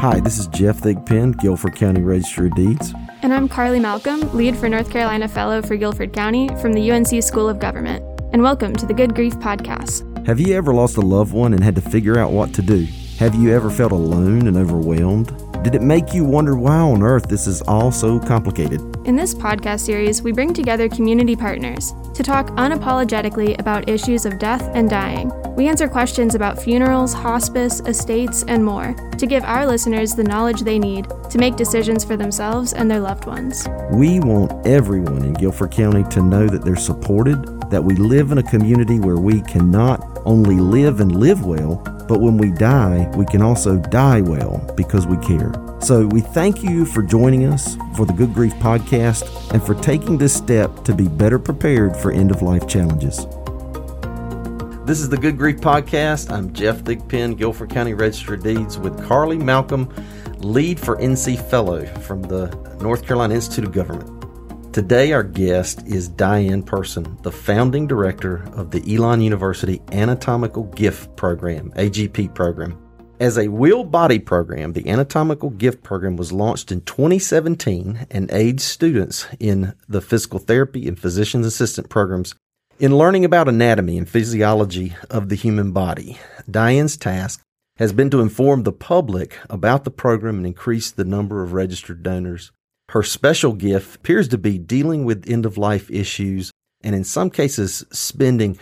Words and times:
Hi, 0.00 0.20
this 0.20 0.38
is 0.38 0.46
Jeff 0.46 0.78
Thigpen, 0.78 1.36
Guilford 1.38 1.74
County 1.74 2.02
Register 2.02 2.46
of 2.46 2.54
Deeds. 2.54 2.94
And 3.22 3.34
I'm 3.34 3.48
Carly 3.48 3.80
Malcolm, 3.80 4.32
lead 4.32 4.56
for 4.56 4.68
North 4.68 4.92
Carolina 4.92 5.26
Fellow 5.26 5.60
for 5.60 5.76
Guilford 5.76 6.12
County 6.12 6.46
from 6.60 6.72
the 6.72 6.88
UNC 6.92 7.20
School 7.20 7.48
of 7.48 7.58
Government. 7.58 8.04
And 8.32 8.40
welcome 8.40 8.76
to 8.76 8.86
the 8.86 8.94
Good 8.94 9.16
Grief 9.16 9.34
Podcast. 9.38 10.24
Have 10.24 10.38
you 10.38 10.54
ever 10.54 10.72
lost 10.72 10.98
a 10.98 11.00
loved 11.00 11.32
one 11.32 11.52
and 11.52 11.64
had 11.64 11.74
to 11.74 11.80
figure 11.80 12.16
out 12.16 12.30
what 12.30 12.54
to 12.54 12.62
do? 12.62 12.86
Have 13.18 13.34
you 13.34 13.52
ever 13.52 13.70
felt 13.70 13.90
alone 13.90 14.46
and 14.46 14.56
overwhelmed? 14.56 15.36
Did 15.64 15.74
it 15.74 15.82
make 15.82 16.14
you 16.14 16.24
wonder 16.24 16.56
why 16.56 16.76
on 16.76 17.02
earth 17.02 17.26
this 17.28 17.48
is 17.48 17.60
all 17.62 17.90
so 17.90 18.20
complicated? 18.20 18.80
In 19.08 19.16
this 19.16 19.34
podcast 19.34 19.80
series, 19.80 20.20
we 20.20 20.32
bring 20.32 20.52
together 20.52 20.86
community 20.86 21.34
partners 21.34 21.94
to 22.12 22.22
talk 22.22 22.48
unapologetically 22.58 23.58
about 23.58 23.88
issues 23.88 24.26
of 24.26 24.38
death 24.38 24.60
and 24.74 24.90
dying. 24.90 25.32
We 25.56 25.66
answer 25.66 25.88
questions 25.88 26.34
about 26.34 26.60
funerals, 26.60 27.14
hospice, 27.14 27.80
estates, 27.86 28.42
and 28.42 28.62
more 28.62 28.92
to 29.16 29.26
give 29.26 29.44
our 29.44 29.66
listeners 29.66 30.14
the 30.14 30.24
knowledge 30.24 30.60
they 30.60 30.78
need 30.78 31.06
to 31.30 31.38
make 31.38 31.56
decisions 31.56 32.04
for 32.04 32.18
themselves 32.18 32.74
and 32.74 32.90
their 32.90 33.00
loved 33.00 33.24
ones. 33.24 33.66
We 33.90 34.20
want 34.20 34.66
everyone 34.66 35.24
in 35.24 35.32
Guilford 35.32 35.70
County 35.70 36.04
to 36.10 36.20
know 36.20 36.46
that 36.46 36.62
they're 36.62 36.76
supported, 36.76 37.62
that 37.70 37.82
we 37.82 37.96
live 37.96 38.30
in 38.30 38.36
a 38.36 38.42
community 38.42 39.00
where 39.00 39.16
we 39.16 39.40
can 39.40 39.70
not 39.70 40.17
only 40.24 40.56
live 40.56 41.00
and 41.00 41.18
live 41.18 41.44
well, 41.44 41.76
but 42.08 42.20
when 42.20 42.38
we 42.38 42.50
die, 42.50 43.10
we 43.16 43.26
can 43.26 43.42
also 43.42 43.76
die 43.76 44.20
well 44.20 44.58
because 44.76 45.06
we 45.06 45.16
care. 45.18 45.52
So 45.80 46.06
we 46.06 46.20
thank 46.20 46.62
you 46.62 46.84
for 46.84 47.02
joining 47.02 47.46
us 47.46 47.76
for 47.96 48.06
the 48.06 48.12
Good 48.12 48.34
Grief 48.34 48.54
podcast 48.54 49.52
and 49.52 49.62
for 49.62 49.74
taking 49.74 50.18
this 50.18 50.34
step 50.34 50.84
to 50.84 50.94
be 50.94 51.06
better 51.06 51.38
prepared 51.38 51.96
for 51.96 52.10
end 52.10 52.30
of 52.30 52.42
life 52.42 52.66
challenges. 52.66 53.26
This 54.86 55.00
is 55.00 55.08
the 55.10 55.18
Good 55.18 55.36
Grief 55.36 55.58
podcast. 55.58 56.30
I'm 56.32 56.52
Jeff 56.52 56.78
Thigpen, 56.78 57.36
Guilford 57.36 57.70
County 57.70 57.94
Register 57.94 58.34
of 58.34 58.42
Deeds, 58.42 58.78
with 58.78 59.06
Carly 59.06 59.36
Malcolm, 59.36 59.92
lead 60.38 60.80
for 60.80 60.96
NC 60.96 61.38
Fellow 61.50 61.84
from 62.00 62.22
the 62.22 62.46
North 62.80 63.04
Carolina 63.06 63.34
Institute 63.34 63.64
of 63.64 63.72
Government. 63.72 64.17
Today, 64.78 65.12
our 65.12 65.24
guest 65.24 65.84
is 65.88 66.08
Dianne 66.08 66.64
Person, 66.64 67.18
the 67.22 67.32
founding 67.32 67.88
director 67.88 68.44
of 68.52 68.70
the 68.70 68.94
Elon 68.94 69.20
University 69.20 69.82
Anatomical 69.90 70.62
Gift 70.66 71.16
Program, 71.16 71.72
AGP 71.72 72.32
program. 72.32 72.80
As 73.18 73.36
a 73.38 73.48
willed 73.48 73.90
body 73.90 74.20
program, 74.20 74.74
the 74.74 74.88
Anatomical 74.88 75.50
Gift 75.50 75.82
Program 75.82 76.16
was 76.16 76.30
launched 76.30 76.70
in 76.70 76.82
2017 76.82 78.06
and 78.08 78.30
aids 78.30 78.62
students 78.62 79.26
in 79.40 79.74
the 79.88 80.00
physical 80.00 80.38
therapy 80.38 80.86
and 80.86 80.96
physician's 80.96 81.46
assistant 81.46 81.88
programs 81.88 82.36
in 82.78 82.96
learning 82.96 83.24
about 83.24 83.48
anatomy 83.48 83.98
and 83.98 84.08
physiology 84.08 84.94
of 85.10 85.28
the 85.28 85.34
human 85.34 85.72
body. 85.72 86.20
Dianne's 86.48 86.96
task 86.96 87.42
has 87.78 87.92
been 87.92 88.10
to 88.10 88.20
inform 88.20 88.62
the 88.62 88.70
public 88.70 89.38
about 89.50 89.82
the 89.82 89.90
program 89.90 90.36
and 90.36 90.46
increase 90.46 90.92
the 90.92 91.04
number 91.04 91.42
of 91.42 91.52
registered 91.52 92.04
donors. 92.04 92.52
Her 92.90 93.02
special 93.02 93.52
gift 93.52 93.96
appears 93.96 94.28
to 94.28 94.38
be 94.38 94.58
dealing 94.58 95.04
with 95.04 95.28
end 95.28 95.44
of 95.44 95.58
life 95.58 95.90
issues 95.90 96.50
and 96.82 96.94
in 96.94 97.04
some 97.04 97.28
cases 97.28 97.84
spending 97.90 98.58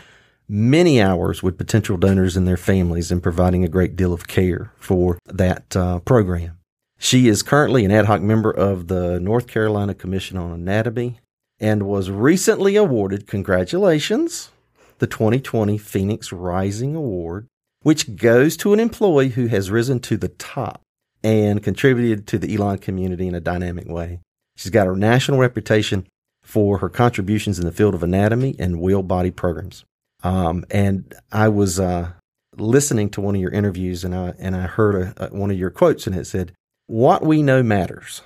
many 0.49 1.01
hours 1.01 1.43
with 1.43 1.59
potential 1.59 1.97
donors 1.97 2.37
and 2.37 2.47
their 2.47 2.57
families 2.57 3.13
and 3.13 3.23
providing 3.23 3.65
a 3.65 3.69
great 3.69 3.95
deal 3.95 4.13
of 4.13 4.27
care 4.27 4.73
for 4.79 5.19
that 5.27 5.77
uh, 5.77 6.01
program. 6.01 6.59
She 6.99 7.29
is 7.29 7.43
currently 7.43 7.85
an 7.85 7.93
ad 7.93 8.07
hoc 8.07 8.21
member 8.21 8.51
of 8.51 8.89
the 8.89 9.21
North 9.21 9.47
Carolina 9.47 9.95
Commission 9.95 10.37
on 10.37 10.51
Anatomy 10.51 11.21
and 11.61 11.85
was 11.85 12.11
recently 12.11 12.77
awarded, 12.77 13.27
congratulations, 13.27 14.51
the 14.99 15.07
2020 15.07 15.79
Phoenix 15.79 16.33
Rising 16.33 16.95
Award, 16.97 17.47
which 17.83 18.17
goes 18.17 18.57
to 18.59 18.73
an 18.73 18.81
employee 18.81 19.31
who 19.31 19.47
has 19.47 19.71
risen 19.71 20.01
to 20.01 20.17
the 20.17 20.29
top 20.29 20.81
and 21.27 21.61
contributed 21.61 22.25
to 22.29 22.39
the 22.39 22.55
Elon 22.55 22.79
community 22.79 23.27
in 23.27 23.35
a 23.35 23.41
dynamic 23.41 23.89
way. 23.89 24.21
She's 24.55 24.70
got 24.70 24.87
a 24.87 24.97
national 24.97 25.39
reputation 25.39 26.07
for 26.45 26.79
her 26.79 26.89
contributions 26.89 27.59
in 27.59 27.67
the 27.67 27.73
field 27.73 27.97
of 27.97 28.05
anatomy 28.05 28.55
and 28.61 28.81
willed 28.81 29.09
body 29.09 29.33
programs. 29.33 29.85
Um, 30.23 30.65
and 30.70 31.13
I 31.33 31.48
was 31.48 31.81
uh, 31.81 32.13
listening 32.57 33.11
to 33.11 33.20
one 33.20 33.35
of 33.35 33.41
your 33.41 33.51
interviews, 33.51 34.05
and 34.05 34.15
I 34.15 34.35
and 34.39 34.55
I 34.55 34.69
heard 34.69 34.95
a, 34.95 35.27
a, 35.27 35.36
one 35.36 35.51
of 35.51 35.59
your 35.59 35.70
quotes, 35.70 36.07
and 36.07 36.15
it 36.15 36.27
said, 36.27 36.53
"What 36.86 37.25
we 37.25 37.42
know 37.42 37.61
matters, 37.65 38.23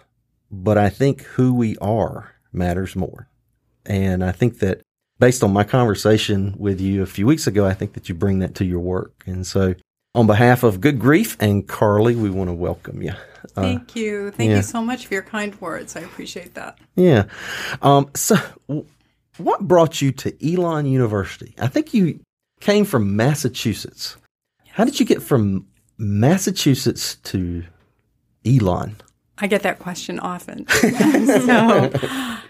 but 0.51 0.77
I 0.77 0.91
think 0.91 1.23
who 1.23 1.55
we 1.55 1.79
are 1.79 2.35
matters 2.53 2.95
more." 2.95 3.29
And 3.87 4.23
I 4.23 4.31
think 4.31 4.59
that 4.59 4.83
based 5.19 5.43
on 5.43 5.55
my 5.55 5.65
conversation 5.65 6.55
with 6.59 6.83
you 6.83 7.03
a 7.03 7.07
few 7.07 7.27
weeks 7.27 7.47
ago, 7.47 7.65
I 7.65 7.73
think 7.73 7.95
that 7.95 8.11
you 8.11 8.15
bring 8.15 8.41
that 8.41 8.55
to 8.57 8.67
your 8.67 8.81
work. 8.81 9.25
And 9.25 9.47
so 9.47 9.75
on 10.15 10.27
behalf 10.27 10.63
of 10.63 10.81
Good 10.81 10.99
Grief 10.99 11.37
and 11.41 11.67
Carly, 11.67 12.17
we 12.17 12.31
want 12.31 12.49
to 12.49 12.55
welcome 12.55 13.03
you. 13.03 13.13
Uh, 13.57 13.63
Thank 13.63 13.97
you. 13.97 14.31
Thank 14.33 14.51
yeah. 14.51 14.57
you 14.57 14.63
so 14.63 14.83
much 14.83 15.07
for 15.07 15.15
your 15.15 15.23
kind 15.23 15.59
words. 15.61 15.97
I 15.97 16.01
appreciate 16.01 16.55
that. 16.55 16.79
Yeah. 16.97 17.25
Um, 17.83 18.11
so, 18.15 18.37
what 19.39 19.67
brought 19.67 20.03
you 20.03 20.13
to 20.13 20.55
Elon 20.55 20.87
University? 20.87 21.55
I 21.59 21.69
think 21.69 21.95
you 21.95 22.21
came 22.61 22.85
from 22.85 23.17
Massachusetts. 23.17 24.17
Yes. 24.65 24.75
How 24.75 24.85
did 24.85 25.01
you 25.01 25.07
get 25.07 25.23
from 25.23 25.67
Massachusetts 25.97 27.17
to 27.17 27.65
Elon? 28.45 28.97
I 29.39 29.47
get 29.47 29.63
that 29.63 29.79
question 29.79 30.19
often. 30.21 30.69
so, 30.69 31.91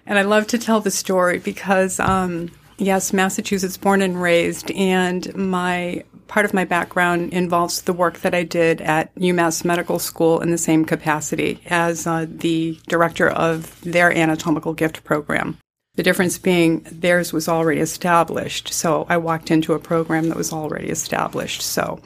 and 0.06 0.18
I 0.18 0.22
love 0.22 0.48
to 0.48 0.58
tell 0.58 0.80
the 0.80 0.90
story 0.90 1.38
because, 1.38 2.00
um, 2.00 2.50
yes, 2.78 3.12
Massachusetts 3.12 3.76
born 3.76 4.02
and 4.02 4.20
raised, 4.20 4.72
and 4.72 5.32
my 5.36 6.02
part 6.30 6.46
of 6.46 6.54
my 6.54 6.64
background 6.64 7.32
involves 7.32 7.82
the 7.82 7.92
work 7.92 8.20
that 8.20 8.34
I 8.34 8.44
did 8.44 8.80
at 8.80 9.12
UMass 9.16 9.64
Medical 9.64 9.98
School 9.98 10.40
in 10.40 10.52
the 10.52 10.58
same 10.58 10.84
capacity 10.84 11.60
as 11.66 12.06
uh, 12.06 12.24
the 12.28 12.78
director 12.86 13.28
of 13.28 13.80
their 13.80 14.16
anatomical 14.16 14.72
gift 14.72 15.02
program. 15.02 15.58
The 15.96 16.04
difference 16.04 16.38
being 16.38 16.86
theirs 16.88 17.32
was 17.32 17.48
already 17.48 17.80
established, 17.80 18.72
so 18.72 19.06
I 19.08 19.16
walked 19.16 19.50
into 19.50 19.72
a 19.72 19.80
program 19.80 20.28
that 20.28 20.36
was 20.36 20.52
already 20.52 20.88
established. 20.88 21.62
So, 21.62 22.00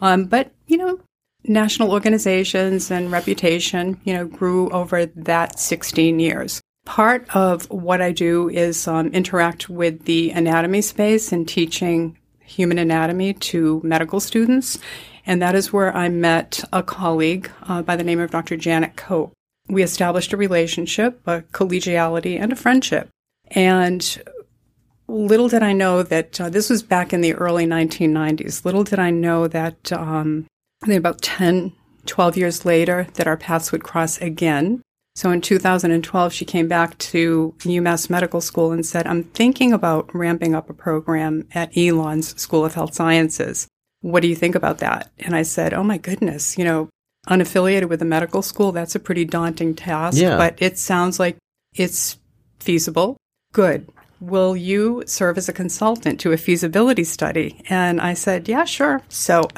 um, 0.00 0.24
but 0.24 0.50
you 0.66 0.78
know, 0.78 0.98
national 1.44 1.92
organizations 1.92 2.90
and 2.90 3.12
reputation, 3.12 4.00
you 4.04 4.14
know, 4.14 4.24
grew 4.24 4.70
over 4.70 5.04
that 5.04 5.58
16 5.58 6.18
years. 6.18 6.62
Part 6.86 7.28
of 7.36 7.70
what 7.70 8.00
I 8.00 8.12
do 8.12 8.48
is 8.48 8.88
um, 8.88 9.08
interact 9.08 9.68
with 9.68 10.06
the 10.06 10.30
anatomy 10.30 10.80
space 10.80 11.30
and 11.30 11.46
teaching 11.46 12.16
human 12.46 12.78
anatomy 12.78 13.34
to 13.34 13.80
medical 13.84 14.20
students. 14.20 14.78
And 15.26 15.42
that 15.42 15.54
is 15.54 15.72
where 15.72 15.94
I 15.94 16.08
met 16.08 16.62
a 16.72 16.82
colleague 16.82 17.50
uh, 17.62 17.82
by 17.82 17.96
the 17.96 18.04
name 18.04 18.20
of 18.20 18.30
Dr. 18.30 18.56
Janet 18.56 18.96
Cope. 18.96 19.32
We 19.68 19.82
established 19.82 20.32
a 20.32 20.36
relationship, 20.36 21.20
a 21.26 21.42
collegiality, 21.42 22.40
and 22.40 22.52
a 22.52 22.56
friendship. 22.56 23.08
And 23.48 24.22
little 25.08 25.48
did 25.48 25.62
I 25.62 25.72
know 25.72 26.02
that 26.02 26.40
uh, 26.40 26.50
this 26.50 26.70
was 26.70 26.82
back 26.82 27.12
in 27.12 27.20
the 27.20 27.34
early 27.34 27.66
1990s. 27.66 28.64
Little 28.64 28.84
did 28.84 28.98
I 28.98 29.10
know 29.10 29.48
that 29.48 29.92
um, 29.92 30.46
about 30.88 31.22
10, 31.22 31.72
12 32.06 32.36
years 32.36 32.64
later, 32.64 33.08
that 33.14 33.26
our 33.26 33.36
paths 33.36 33.72
would 33.72 33.82
cross 33.82 34.18
again. 34.18 34.82
So 35.16 35.30
in 35.30 35.40
2012, 35.40 36.32
she 36.32 36.44
came 36.44 36.68
back 36.68 36.96
to 36.98 37.54
UMass 37.60 38.10
Medical 38.10 38.42
School 38.42 38.70
and 38.70 38.84
said, 38.84 39.06
I'm 39.06 39.24
thinking 39.24 39.72
about 39.72 40.14
ramping 40.14 40.54
up 40.54 40.68
a 40.68 40.74
program 40.74 41.48
at 41.54 41.74
Elon's 41.76 42.38
School 42.38 42.66
of 42.66 42.74
Health 42.74 42.94
Sciences. 42.94 43.66
What 44.02 44.20
do 44.20 44.28
you 44.28 44.36
think 44.36 44.54
about 44.54 44.78
that? 44.78 45.10
And 45.18 45.34
I 45.34 45.40
said, 45.40 45.72
Oh 45.72 45.82
my 45.82 45.96
goodness, 45.96 46.58
you 46.58 46.64
know, 46.64 46.90
unaffiliated 47.28 47.88
with 47.88 48.02
a 48.02 48.04
medical 48.04 48.42
school, 48.42 48.72
that's 48.72 48.94
a 48.94 49.00
pretty 49.00 49.24
daunting 49.24 49.74
task, 49.74 50.18
yeah. 50.18 50.36
but 50.36 50.54
it 50.58 50.78
sounds 50.78 51.18
like 51.18 51.38
it's 51.74 52.18
feasible. 52.60 53.16
Good 53.54 53.88
will 54.20 54.56
you 54.56 55.02
serve 55.06 55.38
as 55.38 55.48
a 55.48 55.52
consultant 55.52 56.20
to 56.20 56.32
a 56.32 56.36
feasibility 56.36 57.04
study? 57.04 57.60
And 57.68 58.00
I 58.00 58.14
said, 58.14 58.48
yeah, 58.48 58.64
sure. 58.64 59.02
So 59.08 59.48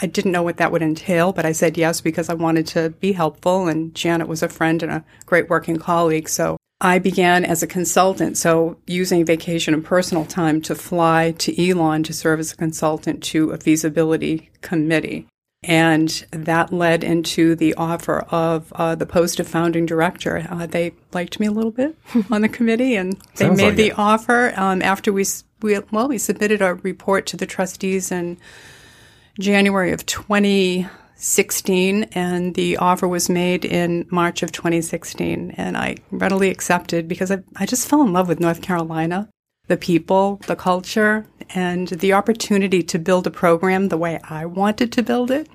I 0.00 0.06
didn't 0.06 0.32
know 0.32 0.42
what 0.42 0.56
that 0.58 0.72
would 0.72 0.82
entail, 0.82 1.32
but 1.32 1.46
I 1.46 1.52
said 1.52 1.78
yes 1.78 2.00
because 2.00 2.28
I 2.28 2.34
wanted 2.34 2.66
to 2.68 2.90
be 2.90 3.12
helpful. 3.12 3.68
And 3.68 3.94
Janet 3.94 4.28
was 4.28 4.42
a 4.42 4.48
friend 4.48 4.82
and 4.82 4.92
a 4.92 5.04
great 5.26 5.48
working 5.48 5.78
colleague. 5.78 6.28
So 6.28 6.56
I 6.80 7.00
began 7.00 7.44
as 7.44 7.62
a 7.62 7.66
consultant, 7.66 8.38
so 8.38 8.76
using 8.86 9.24
vacation 9.24 9.74
and 9.74 9.84
personal 9.84 10.24
time 10.24 10.60
to 10.62 10.76
fly 10.76 11.32
to 11.38 11.70
Elon 11.70 12.04
to 12.04 12.12
serve 12.12 12.38
as 12.38 12.52
a 12.52 12.56
consultant 12.56 13.20
to 13.24 13.50
a 13.50 13.58
feasibility 13.58 14.50
committee. 14.60 15.26
And 15.64 16.08
that 16.30 16.72
led 16.72 17.02
into 17.02 17.56
the 17.56 17.74
offer 17.74 18.20
of 18.30 18.72
uh, 18.74 18.94
the 18.94 19.06
post 19.06 19.40
of 19.40 19.48
founding 19.48 19.86
director. 19.86 20.46
Uh, 20.48 20.66
they 20.66 20.92
liked 21.12 21.40
me 21.40 21.46
a 21.48 21.50
little 21.50 21.72
bit 21.72 21.96
on 22.30 22.42
the 22.42 22.48
committee, 22.48 22.94
and 22.94 23.14
they 23.36 23.46
Sounds 23.46 23.56
made 23.56 23.66
like 23.68 23.76
the 23.76 23.88
it. 23.88 23.98
offer 23.98 24.52
um, 24.56 24.82
after 24.82 25.12
we, 25.12 25.24
we 25.60 25.76
well 25.90 26.06
we 26.08 26.16
submitted 26.18 26.62
a 26.62 26.74
report 26.74 27.26
to 27.26 27.36
the 27.36 27.46
trustees 27.46 28.12
in 28.12 28.38
January 29.40 29.90
of 29.92 30.06
2016, 30.06 32.04
and 32.04 32.54
the 32.54 32.76
offer 32.76 33.08
was 33.08 33.28
made 33.28 33.64
in 33.64 34.06
March 34.10 34.44
of 34.44 34.52
2016, 34.52 35.50
and 35.56 35.76
I 35.76 35.96
readily 36.12 36.50
accepted 36.50 37.08
because 37.08 37.32
I, 37.32 37.42
I 37.56 37.66
just 37.66 37.88
fell 37.88 38.02
in 38.02 38.12
love 38.12 38.28
with 38.28 38.38
North 38.38 38.62
Carolina 38.62 39.28
the 39.68 39.76
people, 39.76 40.40
the 40.46 40.56
culture, 40.56 41.26
and 41.54 41.88
the 41.88 42.12
opportunity 42.12 42.82
to 42.82 42.98
build 42.98 43.26
a 43.26 43.30
program 43.30 43.88
the 43.88 43.96
way 43.96 44.18
I 44.24 44.44
wanted 44.46 44.92
to 44.92 45.02
build 45.02 45.30
it. 45.30 45.48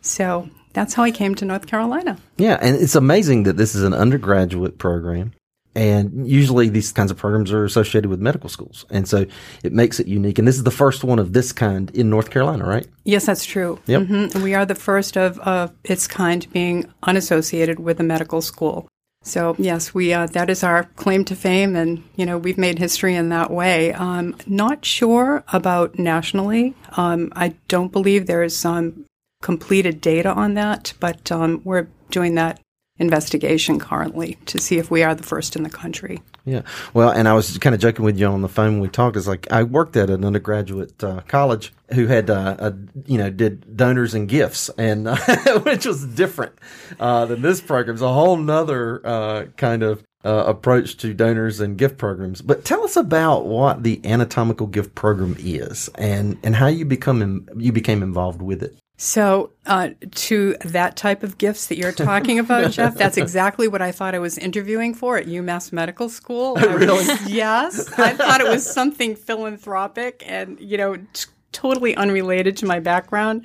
So 0.00 0.48
that's 0.72 0.94
how 0.94 1.02
I 1.02 1.10
came 1.10 1.34
to 1.36 1.44
North 1.44 1.66
Carolina. 1.66 2.18
Yeah, 2.36 2.58
and 2.60 2.76
it's 2.76 2.94
amazing 2.94 3.42
that 3.44 3.56
this 3.56 3.74
is 3.74 3.82
an 3.82 3.94
undergraduate 3.94 4.78
program. 4.78 5.32
And 5.74 6.26
usually 6.26 6.70
these 6.70 6.90
kinds 6.90 7.10
of 7.10 7.18
programs 7.18 7.52
are 7.52 7.64
associated 7.64 8.08
with 8.08 8.18
medical 8.18 8.48
schools. 8.48 8.86
And 8.88 9.06
so 9.06 9.26
it 9.62 9.74
makes 9.74 10.00
it 10.00 10.06
unique. 10.06 10.38
And 10.38 10.48
this 10.48 10.56
is 10.56 10.64
the 10.64 10.70
first 10.70 11.04
one 11.04 11.18
of 11.18 11.34
this 11.34 11.52
kind 11.52 11.90
in 11.90 12.08
North 12.08 12.30
Carolina, 12.30 12.64
right? 12.66 12.86
Yes, 13.04 13.26
that's 13.26 13.44
true. 13.44 13.78
Yep. 13.86 14.02
Mm-hmm. 14.02 14.42
We 14.42 14.54
are 14.54 14.64
the 14.64 14.74
first 14.74 15.18
of, 15.18 15.38
of 15.40 15.74
its 15.84 16.06
kind 16.06 16.50
being 16.50 16.90
unassociated 17.02 17.78
with 17.78 18.00
a 18.00 18.02
medical 18.02 18.40
school. 18.40 18.88
So 19.26 19.56
yes, 19.58 19.92
we 19.92 20.12
uh, 20.12 20.26
that 20.28 20.48
is 20.48 20.62
our 20.62 20.84
claim 20.94 21.24
to 21.24 21.34
fame, 21.34 21.74
and 21.74 22.04
you 22.14 22.24
know 22.24 22.38
we've 22.38 22.56
made 22.56 22.78
history 22.78 23.16
in 23.16 23.28
that 23.30 23.50
way. 23.50 23.92
Um, 23.92 24.36
not 24.46 24.84
sure 24.84 25.42
about 25.52 25.98
nationally. 25.98 26.74
Um, 26.96 27.32
I 27.34 27.54
don't 27.66 27.90
believe 27.90 28.26
there 28.26 28.44
is 28.44 28.56
some 28.56 29.04
completed 29.42 30.00
data 30.00 30.30
on 30.30 30.54
that, 30.54 30.94
but 31.00 31.32
um, 31.32 31.60
we're 31.64 31.88
doing 32.10 32.36
that 32.36 32.60
investigation 32.98 33.78
currently 33.78 34.38
to 34.46 34.58
see 34.58 34.78
if 34.78 34.90
we 34.90 35.02
are 35.02 35.14
the 35.14 35.22
first 35.22 35.56
in 35.56 35.62
the 35.62 35.70
country. 35.70 36.22
Yeah. 36.44 36.62
Well, 36.94 37.10
and 37.10 37.28
I 37.28 37.34
was 37.34 37.58
kind 37.58 37.74
of 37.74 37.80
joking 37.80 38.04
with 38.04 38.18
you 38.18 38.26
on 38.26 38.42
the 38.42 38.48
phone 38.48 38.74
when 38.74 38.80
we 38.80 38.88
talked. 38.88 39.16
It's 39.16 39.26
like 39.26 39.50
I 39.50 39.64
worked 39.64 39.96
at 39.96 40.10
an 40.10 40.24
undergraduate 40.24 41.02
uh, 41.02 41.20
college 41.28 41.72
who 41.92 42.06
had, 42.06 42.30
uh, 42.30 42.56
a, 42.58 42.74
you 43.06 43.18
know, 43.18 43.30
did 43.30 43.76
donors 43.76 44.14
and 44.14 44.28
gifts, 44.28 44.70
and 44.78 45.08
uh, 45.08 45.16
which 45.64 45.84
was 45.84 46.06
different 46.06 46.54
uh, 47.00 47.26
than 47.26 47.42
this 47.42 47.60
program. 47.60 47.96
It's 47.96 48.02
a 48.02 48.12
whole 48.12 48.36
nother 48.36 49.04
uh, 49.04 49.46
kind 49.56 49.82
of 49.82 50.02
uh, 50.24 50.44
approach 50.46 50.96
to 50.98 51.14
donors 51.14 51.60
and 51.60 51.78
gift 51.78 51.98
programs. 51.98 52.42
But 52.42 52.64
tell 52.64 52.82
us 52.84 52.96
about 52.96 53.46
what 53.46 53.84
the 53.84 54.00
anatomical 54.04 54.66
gift 54.66 54.94
program 54.94 55.36
is, 55.38 55.88
and 55.94 56.36
and 56.42 56.56
how 56.56 56.66
you 56.66 56.84
become 56.84 57.48
you 57.56 57.72
became 57.72 58.02
involved 58.02 58.42
with 58.42 58.62
it. 58.62 58.76
So, 58.98 59.52
uh, 59.66 59.90
to 60.14 60.56
that 60.64 60.96
type 60.96 61.22
of 61.22 61.36
gifts 61.36 61.66
that 61.66 61.76
you're 61.76 61.92
talking 61.92 62.38
about, 62.38 62.70
Jeff, 62.72 62.94
that's 62.94 63.18
exactly 63.18 63.68
what 63.68 63.82
I 63.82 63.92
thought 63.92 64.14
I 64.14 64.18
was 64.18 64.38
interviewing 64.38 64.94
for 64.94 65.18
at 65.18 65.26
UMass 65.26 65.70
Medical 65.70 66.08
School. 66.08 66.54
really? 66.56 67.04
yes. 67.26 67.92
I 67.98 68.14
thought 68.14 68.40
it 68.40 68.48
was 68.48 68.68
something 68.68 69.14
philanthropic 69.14 70.22
and, 70.26 70.58
you 70.60 70.78
know, 70.78 70.96
t- 70.96 71.26
totally 71.52 71.94
unrelated 71.96 72.56
to 72.58 72.66
my 72.66 72.80
background. 72.80 73.44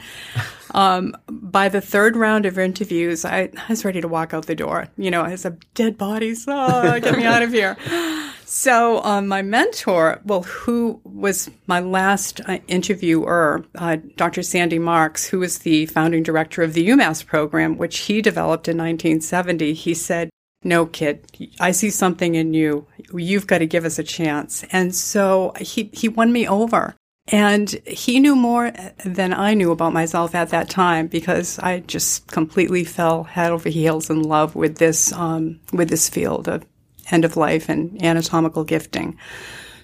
Um, 0.73 1.15
by 1.29 1.67
the 1.67 1.81
third 1.81 2.15
round 2.15 2.45
of 2.45 2.57
interviews, 2.57 3.25
I, 3.25 3.49
I, 3.57 3.65
was 3.67 3.83
ready 3.83 3.99
to 3.99 4.07
walk 4.07 4.33
out 4.33 4.45
the 4.45 4.55
door. 4.55 4.87
You 4.97 5.11
know, 5.11 5.25
as 5.25 5.43
a 5.43 5.51
dead 5.73 5.97
body, 5.97 6.33
so 6.33 6.99
get 7.01 7.17
me 7.17 7.25
out 7.25 7.43
of 7.43 7.51
here. 7.51 7.77
So, 8.53 9.01
um, 9.03 9.29
my 9.29 9.41
mentor, 9.41 10.19
well, 10.25 10.43
who 10.43 10.99
was 11.05 11.49
my 11.67 11.79
last 11.79 12.41
uh, 12.49 12.57
interviewer, 12.67 13.63
uh, 13.75 13.95
Dr. 14.17 14.43
Sandy 14.43 14.77
Marks, 14.77 15.25
who 15.25 15.39
was 15.39 15.59
the 15.59 15.85
founding 15.85 16.21
director 16.21 16.61
of 16.61 16.73
the 16.73 16.89
UMass 16.89 17.25
program, 17.25 17.77
which 17.77 17.99
he 17.99 18.21
developed 18.21 18.67
in 18.67 18.75
1970, 18.75 19.71
he 19.71 19.93
said, 19.93 20.29
no, 20.65 20.85
kid, 20.85 21.25
I 21.61 21.71
see 21.71 21.89
something 21.89 22.35
in 22.35 22.53
you. 22.53 22.85
You've 23.13 23.47
got 23.47 23.59
to 23.59 23.65
give 23.65 23.85
us 23.85 23.97
a 23.97 24.03
chance. 24.03 24.65
And 24.73 24.93
so 24.93 25.53
he, 25.57 25.89
he 25.93 26.09
won 26.09 26.33
me 26.33 26.45
over. 26.45 26.93
And 27.27 27.69
he 27.87 28.19
knew 28.19 28.35
more 28.35 28.73
than 29.05 29.33
I 29.33 29.53
knew 29.53 29.71
about 29.71 29.93
myself 29.93 30.35
at 30.35 30.49
that 30.49 30.69
time 30.69 31.07
because 31.07 31.57
I 31.59 31.79
just 31.79 32.27
completely 32.27 32.83
fell 32.83 33.23
head 33.23 33.51
over 33.51 33.69
heels 33.69 34.09
in 34.09 34.23
love 34.23 34.55
with 34.55 34.77
this 34.77 35.13
um, 35.13 35.61
with 35.71 35.89
this 35.89 36.09
field 36.09 36.49
of 36.49 36.65
end 37.09 37.25
of 37.25 37.37
life 37.37 37.69
and 37.69 38.01
anatomical 38.03 38.63
gifting. 38.63 39.17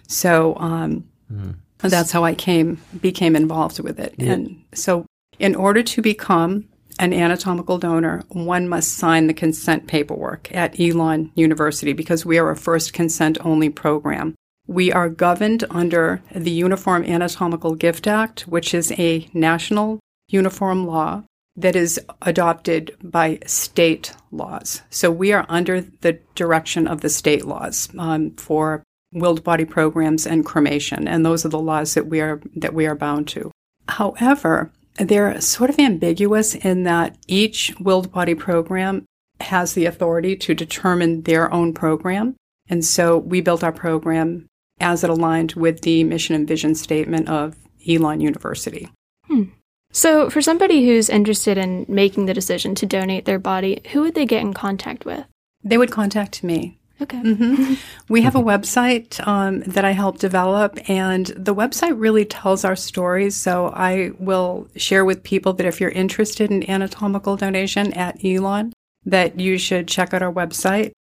So 0.08 0.56
um, 0.58 1.08
mm. 1.32 1.56
that's 1.80 2.12
how 2.12 2.24
I 2.24 2.36
came 2.36 2.82
became 3.02 3.36
involved 3.36 3.80
with 3.80 4.00
it. 4.00 4.16
Yeah. 4.18 4.34
And 4.34 4.64
so, 4.74 5.06
in 5.40 5.56
order 5.56 5.84
to 5.84 6.02
become 6.02 6.68
an 7.00 7.14
anatomical 7.14 7.78
donor, 7.78 8.24
one 8.30 8.68
must 8.68 8.96
sign 8.96 9.28
the 9.28 9.34
consent 9.34 9.88
paperwork 9.88 10.54
at 10.54 10.80
Elon 10.80 11.32
University 11.36 11.94
because 11.94 12.26
we 12.26 12.40
are 12.40 12.50
a 12.50 12.56
first 12.56 12.94
consent 12.94 13.38
only 13.46 13.70
program. 13.70 14.34
We 14.66 14.92
are 14.92 15.08
governed 15.08 15.64
under 15.70 16.22
the 16.34 16.52
Uniform 16.52 17.04
Anatomical 17.04 17.76
Gift 17.76 18.08
Act, 18.08 18.42
which 18.42 18.74
is 18.74 18.92
a 18.98 19.30
national 19.34 20.00
uniform 20.28 20.88
law 20.88 21.24
that 21.58 21.76
is 21.76 22.00
adopted 22.22 22.96
by 23.04 23.40
state 23.46 24.14
laws. 24.32 24.84
So 24.90 25.10
we 25.12 25.34
are 25.34 25.46
under 25.50 25.82
the 25.82 26.20
direction 26.36 26.88
of 26.88 27.02
the 27.02 27.10
state 27.10 27.46
laws 27.46 27.90
um, 27.98 28.32
for 28.36 28.84
willed 29.12 29.44
body 29.44 29.66
programs 29.66 30.28
and 30.28 30.46
cremation, 30.46 31.08
and 31.08 31.26
those 31.26 31.46
are 31.46 31.50
the 31.50 31.60
laws 31.60 31.96
that 31.96 32.08
we 32.08 32.22
are 32.22 32.42
that 32.56 32.74
we 32.74 32.86
are 32.86 32.96
bound 32.96 33.28
to. 33.30 33.52
However, 33.90 34.72
they're 34.96 35.40
sort 35.42 35.70
of 35.70 35.80
ambiguous 35.80 36.56
in 36.56 36.84
that 36.84 37.18
each 37.28 37.74
willed 37.80 38.12
body 38.12 38.36
program 38.36 39.06
has 39.40 39.74
the 39.74 39.86
authority 39.86 40.36
to 40.36 40.54
determine 40.54 41.22
their 41.24 41.52
own 41.54 41.74
program. 41.74 42.36
And 42.70 42.84
so 42.84 43.18
we 43.18 43.42
built 43.42 43.64
our 43.64 43.72
program 43.72 44.48
as 44.80 45.04
it 45.04 45.10
aligned 45.10 45.54
with 45.54 45.82
the 45.82 46.04
mission 46.04 46.36
and 46.36 46.48
vision 46.48 46.76
statement 46.76 47.30
of 47.30 47.56
Elon 47.88 48.20
University. 48.20 48.90
Hmm. 49.26 49.44
So, 49.92 50.30
for 50.30 50.42
somebody 50.42 50.86
who's 50.86 51.10
interested 51.10 51.58
in 51.58 51.86
making 51.88 52.26
the 52.26 52.34
decision 52.34 52.76
to 52.76 52.86
donate 52.86 53.26
their 53.26 53.40
body, 53.40 53.82
who 53.92 54.02
would 54.02 54.16
they 54.16 54.26
get 54.26 54.42
in 54.42 54.54
contact 54.54 55.06
with? 55.06 55.26
They 55.64 55.78
would 55.78 55.92
contact 55.92 56.44
me. 56.44 56.78
Okay. 57.02 57.22
Mm-hmm. 57.22 57.76
We 58.10 58.22
have 58.22 58.36
a 58.36 58.42
website 58.42 59.26
um, 59.28 59.60
that 59.62 59.86
I 59.86 59.92
helped 59.92 60.20
develop, 60.20 60.80
and 60.90 61.28
the 61.28 61.54
website 61.54 62.00
really 62.00 62.26
tells 62.26 62.64
our 62.64 62.76
stories. 62.76 63.36
So 63.36 63.68
I 63.68 64.12
will 64.18 64.68
share 64.76 65.06
with 65.06 65.24
people 65.24 65.54
that 65.54 65.66
if 65.66 65.82
you're 65.82 65.90
interested 65.90 66.52
in 66.52 66.70
anatomical 66.70 67.36
donation 67.36 67.94
at 67.94 68.24
Elon, 68.24 68.74
that 69.06 69.40
you 69.40 69.58
should 69.58 69.88
check 69.88 70.14
out 70.14 70.22
our 70.22 70.32
website. 70.32 70.92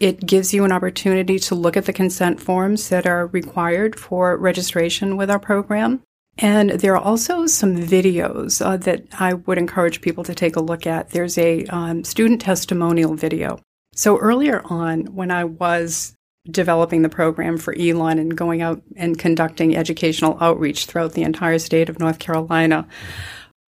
It 0.00 0.26
gives 0.26 0.52
you 0.52 0.64
an 0.64 0.72
opportunity 0.72 1.38
to 1.38 1.54
look 1.54 1.76
at 1.76 1.86
the 1.86 1.92
consent 1.92 2.40
forms 2.40 2.88
that 2.88 3.06
are 3.06 3.26
required 3.28 3.98
for 3.98 4.36
registration 4.36 5.16
with 5.16 5.30
our 5.30 5.38
program. 5.38 6.02
And 6.38 6.70
there 6.70 6.94
are 6.94 7.02
also 7.02 7.46
some 7.46 7.76
videos 7.76 8.64
uh, 8.64 8.76
that 8.78 9.04
I 9.18 9.34
would 9.34 9.56
encourage 9.56 10.02
people 10.02 10.24
to 10.24 10.34
take 10.34 10.56
a 10.56 10.60
look 10.60 10.86
at. 10.86 11.10
There's 11.10 11.38
a 11.38 11.64
um, 11.66 12.04
student 12.04 12.42
testimonial 12.42 13.14
video. 13.14 13.58
So 13.94 14.18
earlier 14.18 14.60
on, 14.66 15.06
when 15.14 15.30
I 15.30 15.44
was 15.44 16.14
developing 16.50 17.02
the 17.02 17.08
program 17.08 17.56
for 17.56 17.74
Elon 17.78 18.18
and 18.18 18.36
going 18.36 18.60
out 18.60 18.82
and 18.96 19.18
conducting 19.18 19.76
educational 19.76 20.36
outreach 20.40 20.86
throughout 20.86 21.14
the 21.14 21.22
entire 21.22 21.58
state 21.58 21.88
of 21.88 21.98
North 21.98 22.18
Carolina, 22.18 22.86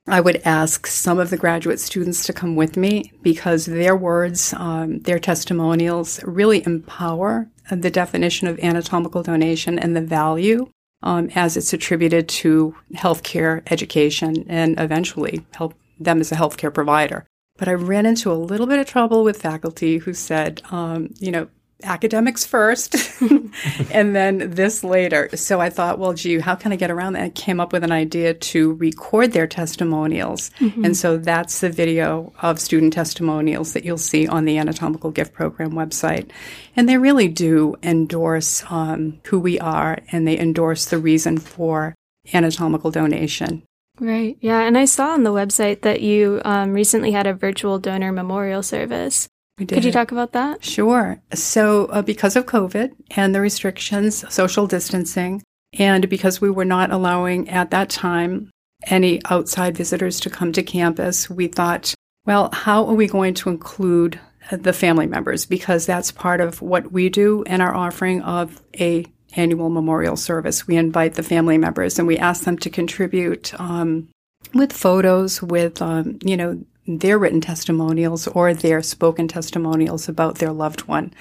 I 0.07 0.21
would 0.21 0.43
ask 0.45 0.87
some 0.87 1.19
of 1.19 1.31
the 1.31 1.37
graduate 1.37 1.81
students 1.81 2.25
to 2.27 2.33
come 2.33 2.57
with 2.57 2.77
me 2.77 3.13
because 3.23 3.67
their 3.67 3.97
words, 3.97 4.53
um, 4.55 5.01
their 5.01 5.19
testimonials 5.19 6.23
really 6.25 6.65
empower 6.65 7.51
the 7.71 7.91
definition 7.91 8.49
of 8.49 8.59
anatomical 8.61 9.23
donation 9.23 9.79
and 9.79 9.95
the 9.97 10.01
value 10.01 10.69
um, 11.03 11.31
as 11.35 11.57
it's 11.57 11.73
attributed 11.73 12.29
to 12.29 12.75
healthcare 12.95 13.63
education 13.71 14.45
and 14.49 14.79
eventually 14.79 15.47
help 15.53 15.75
them 15.99 16.21
as 16.21 16.33
a 16.33 16.37
healthcare 16.37 16.73
provider. 16.73 17.27
But 17.57 17.69
I 17.69 17.75
ran 17.75 18.07
into 18.07 18.33
a 18.33 18.35
little 18.35 18.67
bit 18.67 18.79
of 18.79 18.87
trouble 18.87 19.25
with 19.25 19.41
faculty 19.41 19.99
who 19.99 20.15
said, 20.15 20.63
um, 20.71 21.11
you 21.19 21.31
know, 21.31 21.49
academics 21.85 22.45
first 22.45 22.97
and 23.91 24.15
then 24.15 24.51
this 24.51 24.85
later. 24.85 25.29
So 25.35 25.61
I 25.61 25.71
thought, 25.71 25.99
well, 25.99 26.13
gee, 26.13 26.39
how 26.39 26.55
can 26.55 26.73
I 26.73 26.77
get 26.77 26.91
around 26.91 27.15
that? 27.15 27.23
I 27.23 27.31
came 27.31 27.61
up 27.61 27.73
with 27.73 27.85
an 27.85 27.93
idea 27.93 28.35
to 28.35 28.75
record 28.75 29.33
their 29.33 29.47
testimonials. 29.47 30.51
Mm-hmm. 30.59 30.85
And 30.85 30.97
so 30.97 31.17
that's 31.17 31.61
the 31.61 31.71
video 31.71 32.33
of 32.43 32.61
student 32.61 32.93
testimonials 32.93 33.73
that 33.73 33.85
you'll 33.85 33.99
see 33.99 34.27
on 34.27 34.45
the 34.45 34.59
Anatomical 34.59 35.11
Gift 35.11 35.33
Program 35.33 35.73
website. 35.73 36.31
And 36.77 36.89
they 36.89 36.99
really 36.99 37.29
do 37.29 37.77
endorse 37.83 38.65
um, 38.71 39.21
who 39.27 39.39
we 39.39 39.59
are 39.61 39.99
and 40.11 40.27
they 40.27 40.39
endorse 40.39 40.87
the 40.87 40.99
reason 40.99 41.39
for 41.39 41.95
anatomical 42.33 42.91
donation. 42.91 43.63
Right. 44.01 44.39
Yeah. 44.41 44.61
And 44.63 44.79
I 44.79 44.87
saw 44.87 45.13
on 45.13 45.23
the 45.23 45.33
website 45.33 45.83
that 45.83 46.01
you 46.01 46.41
um, 46.45 46.73
recently 46.73 47.13
had 47.13 47.27
a 47.27 47.35
virtual 47.35 47.79
donor 47.79 48.13
memorial 48.13 48.63
service. 48.63 49.29
Could 49.67 49.85
you 49.85 49.93
talk 49.93 50.13
about 50.13 50.33
that? 50.33 50.65
Sure. 50.65 51.21
So, 51.35 51.87
uh, 51.87 52.03
because 52.03 52.37
of 52.37 52.47
COVID 52.47 52.93
and 53.17 53.35
the 53.35 53.41
restrictions, 53.41 54.25
social 54.33 54.67
distancing, 54.67 55.43
and 55.79 56.09
because 56.09 56.41
we 56.41 56.51
were 56.51 56.65
not 56.65 56.91
allowing 56.91 57.49
at 57.49 57.71
that 57.71 57.91
time 57.91 58.51
any 58.87 59.21
outside 59.31 59.77
visitors 59.77 60.21
to 60.21 60.31
come 60.31 60.53
to 60.53 60.63
campus, 60.63 61.31
we 61.31 61.49
thought, 61.49 61.95
well, 62.27 62.51
how 62.53 62.87
are 62.87 62.95
we 62.95 63.07
going 63.07 63.35
to 63.35 63.51
include 63.51 64.19
the 64.51 64.73
family 64.73 65.07
members? 65.07 65.47
Because 65.47 65.87
that's 65.87 66.11
part 66.11 66.41
of 66.41 66.61
what 66.61 66.93
we 66.93 67.09
do 67.09 67.43
in 67.45 67.61
our 67.61 67.75
offering 67.75 68.23
of 68.23 68.61
a 68.79 69.07
annual 69.35 69.71
memorial 69.71 70.17
service. 70.17 70.67
We 70.67 70.77
invite 70.77 71.15
the 71.15 71.23
family 71.23 71.59
members 71.59 71.99
and 71.99 72.07
we 72.07 72.19
ask 72.19 72.45
them 72.45 72.59
to 72.59 72.71
contribute 72.71 73.59
um, 73.59 74.09
with 74.55 74.73
photos, 74.73 75.43
with 75.43 75.81
um, 75.81 76.19
you 76.23 76.37
know 76.37 76.63
their 76.99 77.19
written 77.19 77.41
testimonials 77.41 78.27
or 78.29 78.55
their 78.55 78.83
spoken 78.83 79.29
testimonials 79.29 80.09
about 80.09 80.39
their 80.39 80.53
loved 80.53 80.83
one. 80.83 81.13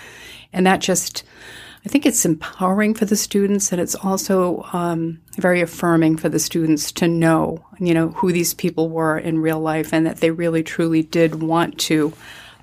And 0.54 0.66
that 0.66 0.82
just 0.82 1.24
I 1.84 1.90
think 1.90 2.06
it's 2.06 2.25
empowering 2.25 2.94
for 2.94 3.06
the 3.06 3.16
students, 3.16 3.72
and 3.72 3.82
it's 3.82 3.96
also 3.96 4.68
um, 4.72 5.20
very 5.38 5.62
affirming 5.62 6.18
for 6.18 6.30
the 6.30 6.38
students 6.38 6.92
to 6.94 7.08
know, 7.08 7.66
you 7.80 7.94
know, 7.94 8.10
who 8.10 8.32
these 8.32 8.54
people 8.54 8.90
were 8.90 9.18
in 9.18 9.40
real 9.40 9.60
life, 9.60 9.92
and 9.92 10.06
that 10.06 10.18
they 10.18 10.30
really 10.30 10.62
truly 10.62 11.01
did 11.01 11.42
want 11.42 11.80
to 11.80 12.13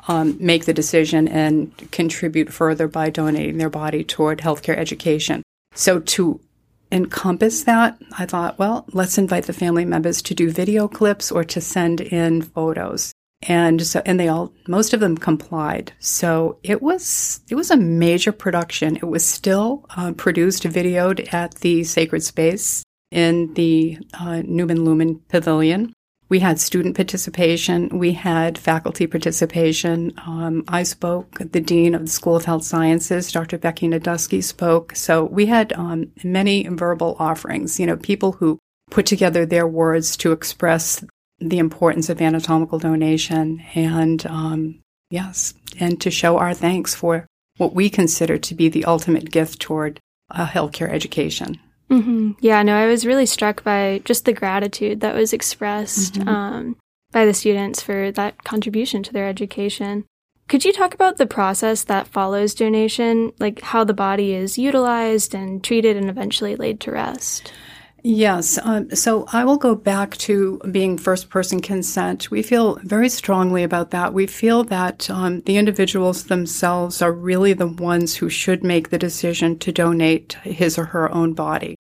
um, 0.07 0.37
make 0.39 0.67
the 0.67 0.73
decision 0.73 1.27
and 1.27 1.73
contribute 1.91 2.53
further 2.53 2.87
by 2.87 3.11
donating 3.11 3.59
their 3.59 3.69
body 3.69 4.05
toward 4.05 4.39
healthcare 4.39 4.77
education. 4.77 5.43
So 5.75 5.99
to 5.99 6.41
encompass 6.91 7.65
that, 7.65 8.01
I 8.19 8.27
thought, 8.27 8.59
well, 8.59 8.87
let's 8.93 9.19
invite 9.19 9.45
the 9.45 9.53
family 9.53 9.85
members 9.85 10.23
to 10.23 10.35
do 10.35 10.51
video 10.51 10.89
clips 10.89 11.31
or 11.31 11.45
to 11.45 11.61
send 11.61 12.01
in 12.01 12.43
photos. 12.43 13.13
And 13.43 13.87
so 13.87 14.03
and 14.05 14.19
they 14.19 14.27
all 14.27 14.53
most 14.67 14.93
of 14.93 14.99
them 14.99 15.17
complied. 15.17 15.93
So 16.01 16.59
it 16.65 16.83
was 16.83 17.41
it 17.49 17.55
was 17.55 17.71
a 17.71 17.77
major 17.77 18.33
production. 18.33 18.97
It 18.97 19.07
was 19.07 19.25
still 19.25 19.87
uh, 19.97 20.13
produced 20.13 20.65
videoed 20.65 21.33
at 21.33 21.55
the 21.57 21.85
sacred 21.85 22.25
space 22.25 22.83
in 23.13 23.55
the 23.55 23.99
uh, 24.15 24.43
Numen 24.45 24.85
Lumen 24.85 25.21
pavilion 25.29 25.95
we 26.29 26.41
had 26.41 26.61
student 26.61 26.95
participation. 26.95 27.89
We 27.99 28.13
had 28.13 28.59
faculty 28.59 29.07
participation. 29.07 30.13
Um, 30.27 30.65
i 30.69 30.83
spoke 30.83 31.39
the 31.39 31.61
dean 31.61 31.95
of 31.95 32.03
the 32.03 32.11
school 32.11 32.37
of 32.37 32.45
health 32.45 32.65
sciences 32.65 33.33
dr 33.33 33.57
becky 33.59 33.89
Neiduski 33.89 34.43
spoke. 34.43 34.95
So 34.95 35.25
we 35.25 35.47
had 35.47 35.73
um, 35.73 36.13
many 36.23 36.67
verbal 36.69 37.17
offerings 37.19 37.81
you 37.81 37.87
know 37.87 37.97
people 37.97 38.33
who 38.33 38.59
put 38.91 39.07
together 39.07 39.45
their 39.45 39.67
words 39.67 40.17
to 40.19 40.33
express 40.33 41.05
the 41.39 41.59
importance 41.59 42.09
of 42.09 42.21
anatomical 42.21 42.79
donation 42.79 43.63
and 43.75 44.27
um, 44.27 44.81
yes, 45.11 45.55
and 45.79 46.01
to 46.01 46.11
show 46.11 46.39
our 46.39 46.55
thanks 46.55 46.95
for 46.95 47.27
what 47.59 47.75
we 47.75 47.91
consider 47.91 48.39
to 48.39 48.55
be 48.55 48.69
the 48.69 48.85
ultimate 48.85 49.31
gift 49.31 49.61
toward 49.61 50.01
a 50.31 50.45
healthcare 50.45 50.91
education. 50.91 51.59
Mm-hmm. 51.91 52.33
Yeah, 52.41 52.63
no, 52.63 52.77
I 52.77 52.87
was 52.87 53.07
really 53.07 53.27
struck 53.27 53.65
by 53.65 54.03
just 54.05 54.25
the 54.25 54.33
gratitude 54.33 55.01
that 55.01 55.15
was 55.15 55.33
expressed 55.33 56.15
mm-hmm. 56.15 56.29
um, 56.29 56.77
by 57.13 57.25
the 57.25 57.35
students 57.35 57.83
for 57.83 58.13
that 58.13 58.45
contribution 58.45 59.03
to 59.05 59.13
their 59.13 59.29
education. 59.29 60.05
Could 60.49 60.65
you 60.65 60.73
talk 60.73 60.95
about 60.95 61.19
the 61.19 61.27
process 61.27 61.85
that 61.85 62.09
follows 62.09 62.55
donation, 62.55 63.33
like 63.39 63.61
how 63.61 63.85
the 63.85 63.95
body 63.95 64.33
is 64.33 64.59
utilized 64.59 65.35
and 65.35 65.63
treated 65.63 65.97
and 65.97 66.09
eventually 66.09 66.57
laid 66.57 66.81
to 66.81 66.93
rest? 66.93 67.53
Yes. 68.05 68.59
Um, 68.63 68.95
so 68.95 69.27
I 69.33 69.45
will 69.45 69.57
go 69.57 69.75
back 69.75 70.17
to 70.19 70.59
being 70.71 70.97
first 70.97 71.31
person 71.31 71.61
consent. 71.61 72.31
We 72.31 72.43
feel 72.43 72.77
very 72.85 73.09
strongly 73.09 73.65
about 73.65 73.91
that. 73.91 74.15
We 74.15 74.27
feel 74.27 74.63
that 74.65 75.11
um, 75.11 75.41
the 75.43 75.57
individuals 75.57 76.25
themselves 76.25 77.03
are 77.03 77.13
really 77.13 77.55
the 77.55 77.67
ones 77.67 78.15
who 78.15 78.29
should 78.29 78.63
make 78.63 78.91
the 78.91 78.99
decision 78.99 79.59
to 79.61 79.73
donate 79.73 80.35
his 80.45 80.79
or 80.79 80.85
her 80.87 81.13
own 81.13 81.35
body. 81.35 81.75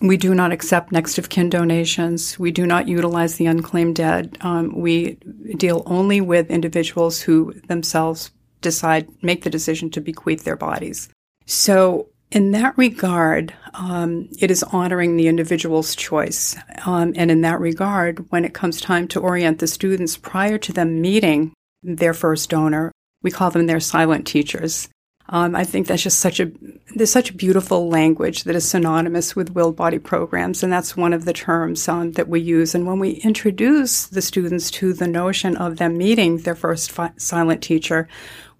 We 0.00 0.16
do 0.16 0.34
not 0.34 0.52
accept 0.52 0.92
next 0.92 1.18
of 1.18 1.30
kin 1.30 1.48
donations. 1.48 2.38
We 2.38 2.50
do 2.50 2.66
not 2.66 2.88
utilize 2.88 3.36
the 3.36 3.46
unclaimed 3.46 3.96
dead. 3.96 4.36
Um, 4.42 4.78
we 4.78 5.14
deal 5.56 5.82
only 5.86 6.20
with 6.20 6.50
individuals 6.50 7.20
who 7.20 7.54
themselves 7.68 8.30
decide, 8.60 9.08
make 9.22 9.44
the 9.44 9.50
decision 9.50 9.90
to 9.90 10.00
bequeath 10.00 10.44
their 10.44 10.56
bodies. 10.56 11.08
So 11.46 12.08
in 12.34 12.50
that 12.50 12.76
regard, 12.76 13.54
um, 13.74 14.28
it 14.40 14.50
is 14.50 14.64
honoring 14.64 15.16
the 15.16 15.28
individual's 15.28 15.94
choice. 15.94 16.56
Um, 16.84 17.12
and 17.16 17.30
in 17.30 17.42
that 17.42 17.60
regard, 17.60 18.30
when 18.30 18.44
it 18.44 18.52
comes 18.52 18.80
time 18.80 19.06
to 19.08 19.20
orient 19.20 19.60
the 19.60 19.68
students 19.68 20.16
prior 20.16 20.58
to 20.58 20.72
them 20.72 21.00
meeting 21.00 21.54
their 21.82 22.12
first 22.12 22.50
donor, 22.50 22.90
we 23.22 23.30
call 23.30 23.52
them 23.52 23.66
their 23.66 23.80
silent 23.80 24.26
teachers. 24.26 24.88
Um, 25.30 25.56
I 25.56 25.64
think 25.64 25.86
that's 25.86 26.02
just 26.02 26.18
such 26.18 26.38
a 26.38 26.52
there's 26.94 27.10
such 27.10 27.30
a 27.30 27.34
beautiful 27.34 27.88
language 27.88 28.44
that 28.44 28.54
is 28.54 28.68
synonymous 28.68 29.34
with 29.34 29.54
willed 29.54 29.74
body 29.74 29.98
programs, 29.98 30.62
and 30.62 30.72
that's 30.72 30.96
one 30.96 31.14
of 31.14 31.24
the 31.24 31.32
terms 31.32 31.88
um, 31.88 32.12
that 32.12 32.28
we 32.28 32.40
use. 32.40 32.74
And 32.74 32.86
when 32.86 32.98
we 32.98 33.12
introduce 33.12 34.06
the 34.06 34.20
students 34.20 34.70
to 34.72 34.92
the 34.92 35.08
notion 35.08 35.56
of 35.56 35.78
them 35.78 35.96
meeting 35.96 36.38
their 36.38 36.54
first 36.54 36.92
fi- 36.92 37.12
silent 37.16 37.62
teacher, 37.62 38.06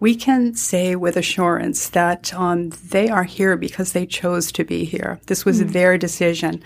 we 0.01 0.15
can 0.15 0.55
say 0.55 0.97
with 0.97 1.17
assurance 1.17 1.91
that 1.91 2.33
um, 2.33 2.71
they 2.71 3.11
are 3.11 3.25
here 3.25 3.57
because 3.57 3.93
they 3.93 4.07
chose 4.07 4.51
to 4.53 4.65
be 4.65 4.85
here. 4.85 5.21
This 5.27 5.45
was 5.45 5.61
mm 5.61 5.65
their 5.73 5.97
decision. 5.99 6.63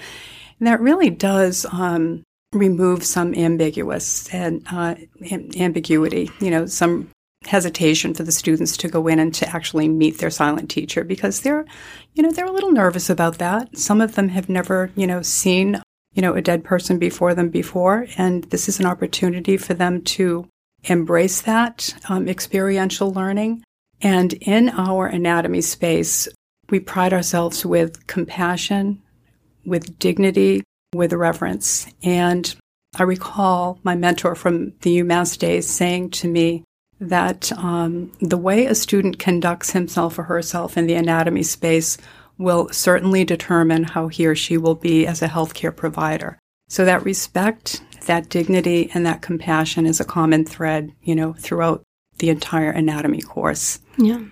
And 0.59 0.67
that 0.67 0.81
really 0.81 1.11
does 1.11 1.65
um, 1.73 2.25
remove 2.53 3.05
some 3.05 3.35
ambiguous 3.35 4.29
and 4.35 4.65
uh, 4.71 4.97
ambiguity, 5.57 6.31
you 6.41 6.51
know, 6.51 6.67
some 6.67 7.09
hesitation 7.49 8.15
for 8.15 8.23
the 8.23 8.33
students 8.33 8.77
to 8.77 8.89
go 8.89 9.07
in 9.09 9.19
and 9.19 9.35
to 9.35 9.49
actually 9.49 9.89
meet 9.89 10.19
their 10.19 10.31
silent 10.31 10.71
teacher 10.71 11.03
because 11.03 11.41
they're, 11.41 11.65
you 12.15 12.23
know, 12.23 12.31
they're 12.31 12.47
a 12.47 12.53
little 12.53 12.73
nervous 12.73 13.11
about 13.11 13.39
that. 13.39 13.77
Some 13.77 14.01
of 14.01 14.15
them 14.15 14.29
have 14.29 14.49
never, 14.49 14.91
you 14.95 15.07
know, 15.07 15.23
seen, 15.23 15.81
you 16.15 16.23
know, 16.23 16.35
a 16.35 16.43
dead 16.43 16.63
person 16.63 16.99
before 16.99 17.35
them 17.35 17.49
before. 17.49 18.07
And 18.17 18.45
this 18.45 18.69
is 18.69 18.79
an 18.79 18.87
opportunity 18.87 19.57
for 19.57 19.75
them 19.75 20.03
to 20.03 20.49
embrace 20.85 21.41
that 21.43 21.95
um, 22.09 22.29
experiential 22.29 23.13
learning. 23.13 23.65
And 24.01 24.35
in 24.35 24.69
our 24.69 25.07
anatomy 25.07 25.63
space, 25.63 26.29
we 26.71 26.81
pride 26.81 27.13
ourselves 27.13 27.65
with 27.65 28.07
compassion, 28.07 29.03
with 29.65 29.99
dignity, 29.99 30.63
with 30.95 31.13
reverence. 31.13 31.87
And 32.03 32.55
I 32.97 33.03
recall 33.03 33.79
my 33.83 33.95
mentor 33.95 34.35
from 34.35 34.73
the 34.81 34.99
UMass 35.01 35.39
days 35.39 35.69
saying 35.69 36.11
to 36.11 36.29
me 36.29 36.65
that 37.01 37.53
um, 37.53 38.13
the 38.21 38.37
way 38.37 38.67
a 38.67 38.75
student 38.75 39.19
conducts 39.19 39.71
himself 39.71 40.19
or 40.19 40.25
herself 40.25 40.77
in 40.77 40.87
the 40.87 40.95
anatomy 40.95 41.43
space 41.43 41.97
will 42.39 42.69
certainly 42.71 43.25
determine 43.25 43.85
how 43.85 44.09
he 44.09 44.27
or 44.27 44.35
she 44.35 44.57
will 44.57 44.75
be 44.75 45.07
as 45.07 45.23
a 45.23 45.29
healthcare 45.29 45.75
provider. 45.75 46.39
So 46.69 46.85
that 46.85 47.05
respect 47.05 47.83
that 48.07 48.29
dignity 48.29 48.91
and 48.95 49.07
that 49.07 49.23
compassion 49.23 49.87
is 49.87 50.01
a 50.01 50.05
common 50.05 50.45
thread, 50.45 50.93
you 51.03 51.15
know, 51.15 51.35
throughout 51.35 51.83
the 52.19 52.31
entire 52.31 52.71
anatomy 52.71 53.23
course. 53.23 53.79
Yeah. 53.97 54.23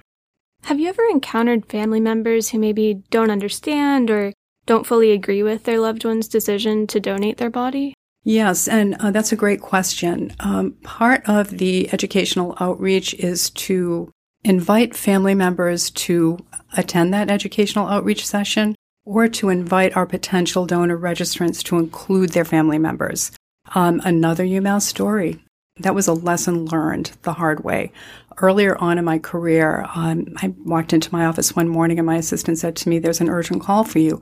Have 0.64 0.80
you 0.80 0.88
ever 0.88 1.02
encountered 1.10 1.66
family 1.66 2.00
members 2.00 2.48
who 2.48 2.58
maybe 2.58 3.02
don't 3.10 3.30
understand 3.30 4.10
or 4.10 4.32
don't 4.66 4.86
fully 4.86 5.12
agree 5.12 5.42
with 5.44 5.64
their 5.64 5.78
loved 5.78 6.04
one's 6.04 6.26
decision 6.26 6.88
to 6.88 6.98
donate 6.98 7.36
their 7.36 7.50
body? 7.50 7.94
Yes, 8.28 8.66
and 8.66 8.96
uh, 8.98 9.12
that's 9.12 9.30
a 9.30 9.36
great 9.36 9.60
question. 9.60 10.34
Um, 10.40 10.72
part 10.82 11.22
of 11.28 11.58
the 11.58 11.88
educational 11.92 12.56
outreach 12.58 13.14
is 13.14 13.50
to 13.50 14.10
invite 14.42 14.96
family 14.96 15.36
members 15.36 15.90
to 15.90 16.44
attend 16.76 17.14
that 17.14 17.30
educational 17.30 17.86
outreach 17.86 18.26
session 18.26 18.74
or 19.04 19.28
to 19.28 19.48
invite 19.48 19.96
our 19.96 20.06
potential 20.06 20.66
donor 20.66 20.98
registrants 20.98 21.62
to 21.62 21.78
include 21.78 22.30
their 22.30 22.44
family 22.44 22.80
members. 22.80 23.30
Um, 23.76 24.02
another 24.04 24.44
UMass 24.44 24.82
story. 24.82 25.40
That 25.78 25.94
was 25.94 26.08
a 26.08 26.12
lesson 26.12 26.64
learned 26.64 27.12
the 27.22 27.34
hard 27.34 27.62
way. 27.62 27.92
Earlier 28.38 28.76
on 28.78 28.98
in 28.98 29.04
my 29.04 29.20
career, 29.20 29.86
um, 29.94 30.26
I 30.38 30.52
walked 30.64 30.92
into 30.92 31.12
my 31.12 31.26
office 31.26 31.54
one 31.54 31.68
morning 31.68 32.00
and 32.00 32.06
my 32.06 32.16
assistant 32.16 32.58
said 32.58 32.74
to 32.74 32.88
me, 32.88 32.98
There's 32.98 33.20
an 33.20 33.30
urgent 33.30 33.62
call 33.62 33.84
for 33.84 34.00
you. 34.00 34.20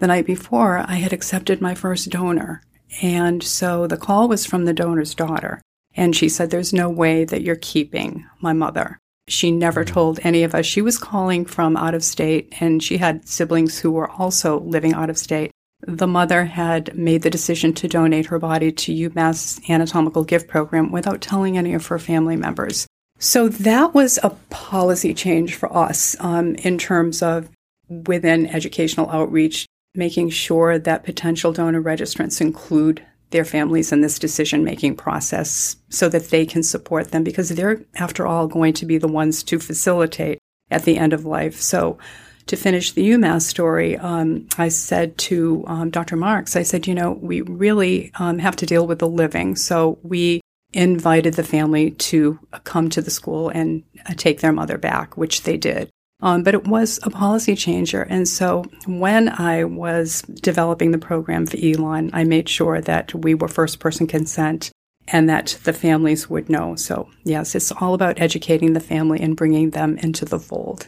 The 0.00 0.06
night 0.06 0.26
before, 0.26 0.84
I 0.86 0.96
had 0.96 1.14
accepted 1.14 1.62
my 1.62 1.74
first 1.74 2.10
donor. 2.10 2.62
And 3.02 3.42
so 3.42 3.86
the 3.86 3.96
call 3.96 4.28
was 4.28 4.46
from 4.46 4.64
the 4.64 4.72
donor's 4.72 5.14
daughter. 5.14 5.60
And 5.94 6.14
she 6.14 6.28
said, 6.28 6.50
There's 6.50 6.72
no 6.72 6.88
way 6.88 7.24
that 7.24 7.42
you're 7.42 7.56
keeping 7.56 8.26
my 8.40 8.52
mother. 8.52 8.98
She 9.28 9.50
never 9.50 9.84
mm-hmm. 9.84 9.94
told 9.94 10.20
any 10.22 10.42
of 10.42 10.54
us. 10.54 10.66
She 10.66 10.80
was 10.80 10.98
calling 10.98 11.44
from 11.44 11.76
out 11.76 11.94
of 11.94 12.04
state 12.04 12.54
and 12.60 12.82
she 12.82 12.98
had 12.98 13.28
siblings 13.28 13.78
who 13.78 13.90
were 13.90 14.10
also 14.10 14.60
living 14.60 14.94
out 14.94 15.10
of 15.10 15.18
state 15.18 15.50
the 15.86 16.06
mother 16.06 16.44
had 16.44 16.96
made 16.96 17.22
the 17.22 17.30
decision 17.30 17.72
to 17.74 17.88
donate 17.88 18.26
her 18.26 18.38
body 18.38 18.72
to 18.72 19.10
UMass 19.10 19.66
Anatomical 19.68 20.24
Gift 20.24 20.48
Program 20.48 20.90
without 20.90 21.20
telling 21.20 21.56
any 21.56 21.74
of 21.74 21.86
her 21.86 21.98
family 21.98 22.36
members. 22.36 22.86
So 23.18 23.48
that 23.48 23.94
was 23.94 24.18
a 24.22 24.30
policy 24.50 25.14
change 25.14 25.54
for 25.54 25.74
us 25.76 26.16
um, 26.20 26.54
in 26.56 26.78
terms 26.78 27.22
of 27.22 27.48
within 27.88 28.46
educational 28.46 29.10
outreach, 29.10 29.66
making 29.94 30.30
sure 30.30 30.78
that 30.78 31.04
potential 31.04 31.52
donor 31.52 31.82
registrants 31.82 32.40
include 32.40 33.04
their 33.30 33.44
families 33.44 33.92
in 33.92 34.00
this 34.00 34.18
decision 34.18 34.64
making 34.64 34.96
process 34.96 35.76
so 35.90 36.08
that 36.08 36.30
they 36.30 36.46
can 36.46 36.62
support 36.62 37.10
them 37.10 37.22
because 37.22 37.50
they're, 37.50 37.82
after 37.96 38.26
all, 38.26 38.46
going 38.46 38.72
to 38.72 38.86
be 38.86 38.98
the 38.98 39.08
ones 39.08 39.42
to 39.42 39.58
facilitate 39.58 40.38
at 40.70 40.84
the 40.84 40.96
end 40.96 41.12
of 41.12 41.24
life. 41.24 41.60
So 41.60 41.98
to 42.46 42.56
finish 42.56 42.92
the 42.92 43.10
UMass 43.10 43.42
story, 43.42 43.98
um, 43.98 44.48
I 44.56 44.68
said 44.68 45.18
to 45.18 45.64
um, 45.66 45.90
Dr. 45.90 46.16
Marks, 46.16 46.56
I 46.56 46.62
said, 46.62 46.86
you 46.86 46.94
know, 46.94 47.12
we 47.12 47.42
really 47.42 48.10
um, 48.18 48.38
have 48.38 48.56
to 48.56 48.66
deal 48.66 48.86
with 48.86 48.98
the 48.98 49.08
living. 49.08 49.56
So 49.56 49.98
we 50.02 50.40
invited 50.72 51.34
the 51.34 51.44
family 51.44 51.92
to 51.92 52.38
come 52.64 52.88
to 52.90 53.02
the 53.02 53.10
school 53.10 53.48
and 53.50 53.82
uh, 54.06 54.14
take 54.16 54.40
their 54.40 54.52
mother 54.52 54.78
back, 54.78 55.16
which 55.16 55.42
they 55.42 55.56
did. 55.56 55.90
Um, 56.20 56.42
but 56.42 56.54
it 56.54 56.66
was 56.66 56.98
a 57.04 57.10
policy 57.10 57.54
changer. 57.54 58.02
And 58.02 58.26
so 58.26 58.64
when 58.86 59.28
I 59.28 59.64
was 59.64 60.22
developing 60.22 60.90
the 60.90 60.98
program 60.98 61.46
for 61.46 61.56
Elon, 61.62 62.10
I 62.12 62.24
made 62.24 62.48
sure 62.48 62.80
that 62.80 63.14
we 63.14 63.34
were 63.34 63.48
first 63.48 63.78
person 63.78 64.06
consent 64.06 64.72
and 65.06 65.28
that 65.28 65.58
the 65.64 65.72
families 65.72 66.28
would 66.28 66.50
know. 66.50 66.74
So, 66.74 67.08
yes, 67.24 67.54
it's 67.54 67.72
all 67.72 67.94
about 67.94 68.20
educating 68.20 68.72
the 68.72 68.80
family 68.80 69.20
and 69.20 69.36
bringing 69.36 69.70
them 69.70 69.96
into 69.98 70.24
the 70.24 70.38
fold. 70.38 70.86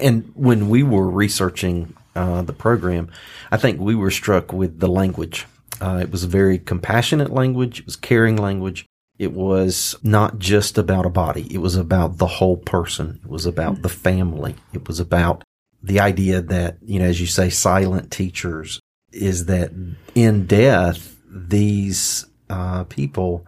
And 0.00 0.30
when 0.34 0.68
we 0.68 0.82
were 0.82 1.08
researching 1.08 1.94
uh, 2.14 2.42
the 2.42 2.52
program, 2.52 3.10
I 3.50 3.56
think 3.56 3.80
we 3.80 3.94
were 3.94 4.10
struck 4.10 4.52
with 4.52 4.78
the 4.78 4.88
language. 4.88 5.46
Uh, 5.80 5.98
it 6.02 6.10
was 6.10 6.22
a 6.22 6.28
very 6.28 6.58
compassionate 6.58 7.32
language. 7.32 7.80
It 7.80 7.86
was 7.86 7.96
caring 7.96 8.36
language. 8.36 8.86
It 9.22 9.34
was 9.34 9.94
not 10.02 10.40
just 10.40 10.76
about 10.76 11.06
a 11.06 11.08
body. 11.08 11.46
It 11.54 11.58
was 11.58 11.76
about 11.76 12.18
the 12.18 12.26
whole 12.26 12.56
person. 12.56 13.20
It 13.22 13.30
was 13.30 13.46
about 13.46 13.82
the 13.82 13.88
family. 13.88 14.56
It 14.72 14.88
was 14.88 14.98
about 14.98 15.44
the 15.80 16.00
idea 16.00 16.40
that, 16.42 16.78
you 16.84 16.98
know, 16.98 17.04
as 17.04 17.20
you 17.20 17.28
say, 17.28 17.48
silent 17.48 18.10
teachers 18.10 18.80
is 19.12 19.46
that 19.46 19.70
in 20.16 20.46
death, 20.48 21.16
these 21.30 22.26
uh, 22.50 22.82
people 22.82 23.46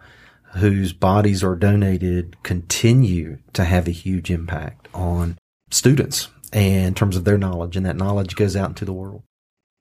whose 0.53 0.93
bodies 0.93 1.43
are 1.43 1.57
donated 1.57 2.41
continue 2.41 3.39
to 3.51 3.65
have 3.65 3.89
a 3.89 3.91
huge 3.91 4.31
impact 4.31 4.87
on 4.93 5.37
students 5.71 6.29
and 6.53 6.85
in 6.85 6.93
terms 6.93 7.17
of 7.17 7.25
their 7.25 7.37
knowledge, 7.37 7.75
and 7.75 7.85
that 7.85 7.97
knowledge 7.97 8.37
goes 8.37 8.55
out 8.55 8.69
into 8.69 8.85
the 8.85 8.93
world. 8.93 9.23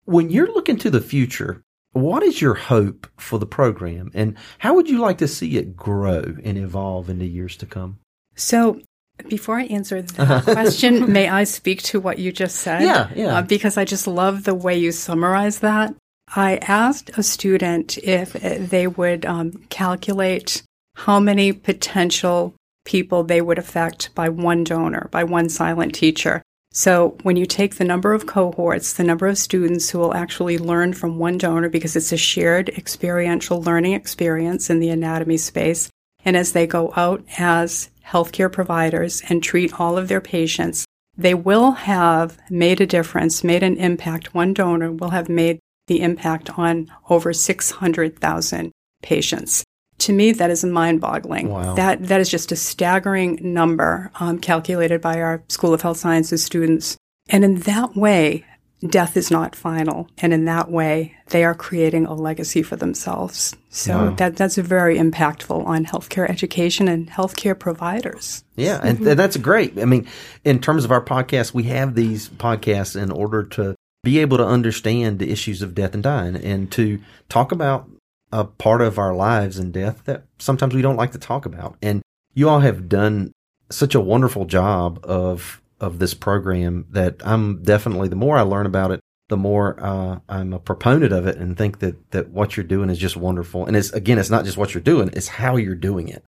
When 0.06 0.28
you're 0.28 0.52
looking 0.52 0.76
to 0.78 0.90
the 0.90 1.00
future, 1.00 1.62
what 1.94 2.22
is 2.22 2.42
your 2.42 2.54
hope 2.54 3.06
for 3.16 3.38
the 3.38 3.46
program, 3.46 4.10
and 4.14 4.36
how 4.58 4.74
would 4.74 4.88
you 4.88 4.98
like 4.98 5.18
to 5.18 5.28
see 5.28 5.56
it 5.56 5.76
grow 5.76 6.36
and 6.44 6.58
evolve 6.58 7.08
in 7.08 7.18
the 7.18 7.26
years 7.26 7.56
to 7.58 7.66
come? 7.66 7.98
So, 8.34 8.80
before 9.28 9.58
I 9.58 9.64
answer 9.66 10.02
that 10.02 10.42
question, 10.44 11.12
may 11.12 11.28
I 11.28 11.44
speak 11.44 11.82
to 11.84 12.00
what 12.00 12.18
you 12.18 12.32
just 12.32 12.56
said? 12.56 12.82
Yeah, 12.82 13.10
yeah. 13.14 13.38
Uh, 13.38 13.42
because 13.42 13.76
I 13.76 13.84
just 13.84 14.06
love 14.06 14.42
the 14.42 14.54
way 14.54 14.76
you 14.76 14.90
summarize 14.92 15.60
that. 15.60 15.94
I 16.34 16.56
asked 16.56 17.10
a 17.16 17.22
student 17.22 17.96
if 17.98 18.32
they 18.32 18.88
would 18.88 19.24
um, 19.24 19.52
calculate 19.68 20.62
how 20.96 21.20
many 21.20 21.52
potential 21.52 22.54
people 22.84 23.22
they 23.22 23.40
would 23.40 23.58
affect 23.58 24.14
by 24.14 24.28
one 24.28 24.64
donor, 24.64 25.08
by 25.10 25.24
one 25.24 25.48
silent 25.48 25.94
teacher. 25.94 26.42
So 26.76 27.16
when 27.22 27.36
you 27.36 27.46
take 27.46 27.76
the 27.76 27.84
number 27.84 28.14
of 28.14 28.26
cohorts, 28.26 28.94
the 28.94 29.04
number 29.04 29.28
of 29.28 29.38
students 29.38 29.88
who 29.88 30.00
will 30.00 30.12
actually 30.12 30.58
learn 30.58 30.92
from 30.92 31.18
one 31.18 31.38
donor 31.38 31.68
because 31.68 31.94
it's 31.94 32.10
a 32.10 32.16
shared 32.16 32.68
experiential 32.70 33.62
learning 33.62 33.92
experience 33.92 34.68
in 34.68 34.80
the 34.80 34.90
anatomy 34.90 35.36
space, 35.36 35.88
and 36.24 36.36
as 36.36 36.50
they 36.50 36.66
go 36.66 36.92
out 36.96 37.24
as 37.38 37.90
healthcare 38.04 38.50
providers 38.50 39.22
and 39.28 39.40
treat 39.40 39.78
all 39.78 39.96
of 39.96 40.08
their 40.08 40.20
patients, 40.20 40.84
they 41.16 41.32
will 41.32 41.70
have 41.70 42.38
made 42.50 42.80
a 42.80 42.86
difference, 42.86 43.44
made 43.44 43.62
an 43.62 43.76
impact. 43.76 44.34
One 44.34 44.52
donor 44.52 44.90
will 44.90 45.10
have 45.10 45.28
made 45.28 45.60
the 45.86 46.00
impact 46.00 46.58
on 46.58 46.90
over 47.08 47.32
600,000 47.32 48.72
patients 49.00 49.63
to 50.04 50.12
me, 50.12 50.32
that 50.32 50.50
is 50.50 50.64
mind 50.64 51.00
boggling. 51.00 51.48
Wow. 51.48 51.74
That, 51.74 52.02
that 52.08 52.20
is 52.20 52.28
just 52.28 52.52
a 52.52 52.56
staggering 52.56 53.38
number 53.40 54.10
um, 54.20 54.38
calculated 54.38 55.00
by 55.00 55.20
our 55.20 55.42
School 55.48 55.74
of 55.74 55.82
Health 55.82 55.96
Sciences 55.96 56.44
students. 56.44 56.96
And 57.28 57.42
in 57.42 57.60
that 57.60 57.96
way, 57.96 58.44
death 58.86 59.16
is 59.16 59.30
not 59.30 59.56
final. 59.56 60.08
And 60.18 60.34
in 60.34 60.44
that 60.44 60.70
way, 60.70 61.16
they 61.28 61.42
are 61.42 61.54
creating 61.54 62.04
a 62.04 62.12
legacy 62.12 62.62
for 62.62 62.76
themselves. 62.76 63.56
So 63.70 63.96
wow. 63.96 64.10
that, 64.16 64.36
that's 64.36 64.56
very 64.56 64.98
impactful 64.98 65.64
on 65.64 65.86
healthcare 65.86 66.28
education 66.28 66.86
and 66.86 67.08
healthcare 67.08 67.58
providers. 67.58 68.44
Yeah. 68.56 68.80
And, 68.82 68.98
mm-hmm. 68.98 69.08
and 69.08 69.18
that's 69.18 69.38
great. 69.38 69.78
I 69.78 69.86
mean, 69.86 70.06
in 70.44 70.60
terms 70.60 70.84
of 70.84 70.92
our 70.92 71.02
podcast, 71.02 71.54
we 71.54 71.62
have 71.64 71.94
these 71.94 72.28
podcasts 72.28 73.00
in 73.00 73.10
order 73.10 73.42
to 73.44 73.74
be 74.02 74.18
able 74.18 74.36
to 74.36 74.46
understand 74.46 75.18
the 75.18 75.30
issues 75.30 75.62
of 75.62 75.74
death 75.74 75.94
and 75.94 76.02
dying 76.02 76.36
and 76.36 76.70
to 76.72 77.00
talk 77.30 77.52
about 77.52 77.88
a 78.32 78.44
part 78.44 78.80
of 78.80 78.98
our 78.98 79.14
lives 79.14 79.58
and 79.58 79.72
death 79.72 80.02
that 80.04 80.24
sometimes 80.38 80.74
we 80.74 80.82
don't 80.82 80.96
like 80.96 81.12
to 81.12 81.18
talk 81.18 81.46
about. 81.46 81.76
And 81.82 82.02
you 82.34 82.48
all 82.48 82.60
have 82.60 82.88
done 82.88 83.32
such 83.70 83.94
a 83.94 84.00
wonderful 84.00 84.44
job 84.44 85.00
of 85.04 85.60
of 85.80 85.98
this 85.98 86.14
program 86.14 86.86
that 86.90 87.16
I'm 87.24 87.62
definitely 87.62 88.08
the 88.08 88.16
more 88.16 88.36
I 88.36 88.42
learn 88.42 88.66
about 88.66 88.90
it, 88.90 89.00
the 89.28 89.36
more 89.36 89.76
uh, 89.78 90.20
I'm 90.28 90.52
a 90.52 90.58
proponent 90.58 91.12
of 91.12 91.26
it 91.26 91.36
and 91.36 91.56
think 91.56 91.80
that 91.80 92.10
that 92.12 92.30
what 92.30 92.56
you're 92.56 92.64
doing 92.64 92.90
is 92.90 92.98
just 92.98 93.16
wonderful. 93.16 93.66
And 93.66 93.76
it's 93.76 93.92
again, 93.92 94.18
it's 94.18 94.30
not 94.30 94.44
just 94.44 94.56
what 94.56 94.74
you're 94.74 94.82
doing; 94.82 95.10
it's 95.12 95.28
how 95.28 95.56
you're 95.56 95.74
doing 95.74 96.08
it. 96.08 96.24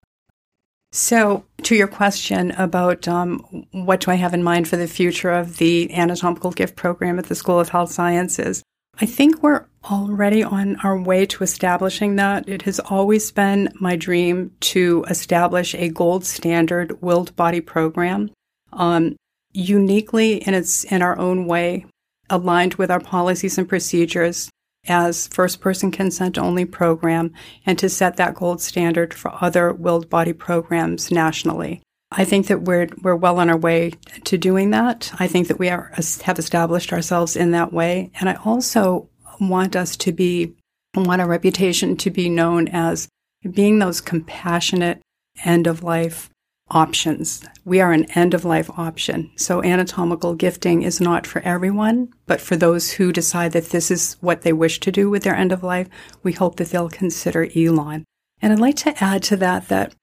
So, 0.92 1.44
to 1.64 1.76
your 1.76 1.88
question 1.88 2.52
about 2.52 3.06
um, 3.06 3.66
what 3.72 4.00
do 4.00 4.12
I 4.12 4.16
have 4.16 4.34
in 4.34 4.44
mind 4.44 4.70
for 4.70 4.78
the 4.78 4.88
future 4.88 5.32
of 5.32 5.58
the 5.58 5.94
anatomical 5.94 6.52
gift 6.52 6.78
program 6.78 7.20
at 7.20 7.26
the 7.26 7.36
School 7.36 7.60
of 7.60 7.68
Health 7.68 7.92
Sciences, 7.92 8.64
I 9.02 9.06
think 9.06 9.44
we're 9.44 9.66
already 9.92 10.42
on 10.42 10.78
our 10.78 10.98
way 10.98 11.26
to 11.26 11.44
establishing 11.44 12.16
that. 12.16 12.48
It 12.48 12.62
has 12.62 12.80
always 12.80 13.30
been 13.30 13.70
my 13.80 13.98
dream 13.98 14.52
to 14.62 15.06
establish 15.10 15.76
a 15.76 15.90
gold 15.90 16.26
standard 16.26 17.02
willed 17.02 17.36
body 17.36 17.60
program, 17.60 18.32
um, 18.72 19.18
uniquely 19.52 20.38
in 20.38 20.54
its 20.54 20.86
in 20.86 21.02
our 21.02 21.20
own 21.20 21.46
way, 21.46 21.86
aligned 22.30 22.76
with 22.76 22.90
our 22.90 23.02
policies 23.02 23.58
and 23.58 23.68
procedures 23.68 24.50
as 24.88 25.28
first 25.28 25.60
person 25.60 25.92
consent 25.92 26.38
only 26.38 26.64
program, 26.64 27.34
and 27.66 27.78
to 27.80 27.90
set 27.90 28.18
that 28.18 28.36
gold 28.36 28.62
standard 28.62 29.14
for 29.14 29.32
other 29.42 29.74
willed 29.74 30.10
body 30.10 30.34
programs 30.34 31.12
nationally. 31.12 31.82
I 32.18 32.24
think 32.24 32.48
that 32.48 32.62
we're 32.62 32.88
we're 33.02 33.16
well 33.16 33.40
on 33.40 33.50
our 33.50 33.58
way 33.58 33.92
to 34.24 34.38
doing 34.38 34.70
that. 34.72 35.12
I 35.20 35.28
think 35.28 35.50
that 35.50 35.60
we 35.60 35.70
are, 35.70 35.92
have 36.24 36.40
established 36.40 36.94
ourselves 36.94 37.36
in 37.36 37.52
that 37.52 37.74
way, 37.74 38.12
and 38.20 38.30
I 38.30 38.36
also 38.36 39.10
want 39.40 39.76
us 39.76 39.98
to 39.98 40.14
be 40.14 40.56
want 40.96 41.22
a 41.22 41.26
reputation 41.26 41.98
to 41.98 42.10
be 42.10 42.30
known 42.30 42.70
as 42.70 43.10
being 43.52 43.80
those 43.80 44.00
compassionate 44.00 45.02
end 45.44 45.68
of 45.68 45.84
life 45.84 46.30
options. 46.72 47.44
We 47.66 47.82
are 47.82 47.92
an 47.92 48.06
end 48.12 48.34
of 48.34 48.46
life 48.46 48.70
option. 48.72 49.32
So 49.36 49.62
anatomical 49.62 50.34
gifting 50.34 50.82
is 50.82 51.02
not 51.02 51.28
for 51.28 51.42
everyone, 51.42 52.10
but 52.26 52.42
for 52.42 52.56
those 52.56 52.92
who 52.92 53.12
decide 53.12 53.52
that 53.52 53.70
this 53.70 53.92
is 53.92 54.16
what 54.22 54.42
they 54.42 54.54
wish 54.54 54.80
to 54.80 54.92
do 54.92 55.10
with 55.10 55.24
their 55.24 55.36
end 55.36 55.52
of 55.52 55.64
life, 55.64 55.90
we 56.24 56.32
hope 56.32 56.56
that 56.56 56.70
they'll 56.70 56.90
consider 56.90 57.48
Elon. 57.56 58.06
And 58.42 58.54
I'd 58.54 58.60
like 58.60 58.78
to 58.78 59.04
add 59.04 59.22
to 59.24 59.38
that 59.38 59.68
that 59.68 59.94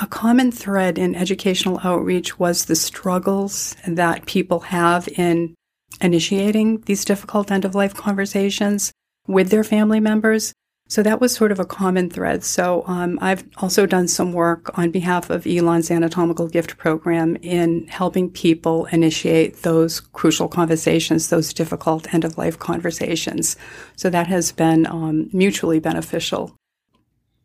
a 0.00 0.06
common 0.06 0.50
thread 0.50 0.98
in 0.98 1.14
educational 1.14 1.78
outreach 1.84 2.38
was 2.38 2.64
the 2.64 2.76
struggles 2.76 3.76
that 3.86 4.24
people 4.24 4.60
have 4.60 5.08
in 5.08 5.54
initiating 6.00 6.80
these 6.82 7.04
difficult 7.04 7.50
end 7.50 7.64
of 7.64 7.74
life 7.74 7.94
conversations 7.94 8.92
with 9.26 9.50
their 9.50 9.64
family 9.64 10.00
members. 10.00 10.54
So 10.88 11.04
that 11.04 11.20
was 11.20 11.32
sort 11.32 11.52
of 11.52 11.60
a 11.60 11.64
common 11.64 12.10
thread. 12.10 12.42
So 12.42 12.82
um, 12.86 13.18
I've 13.20 13.44
also 13.58 13.86
done 13.86 14.08
some 14.08 14.32
work 14.32 14.76
on 14.76 14.90
behalf 14.90 15.30
of 15.30 15.46
Elon's 15.46 15.90
anatomical 15.90 16.48
gift 16.48 16.78
program 16.78 17.36
in 17.36 17.86
helping 17.86 18.30
people 18.30 18.86
initiate 18.86 19.62
those 19.62 20.00
crucial 20.00 20.48
conversations, 20.48 21.28
those 21.28 21.52
difficult 21.52 22.12
end 22.12 22.24
of 22.24 22.38
life 22.38 22.58
conversations. 22.58 23.56
So 23.94 24.10
that 24.10 24.26
has 24.26 24.50
been 24.50 24.86
um, 24.86 25.28
mutually 25.32 25.78
beneficial. 25.78 26.56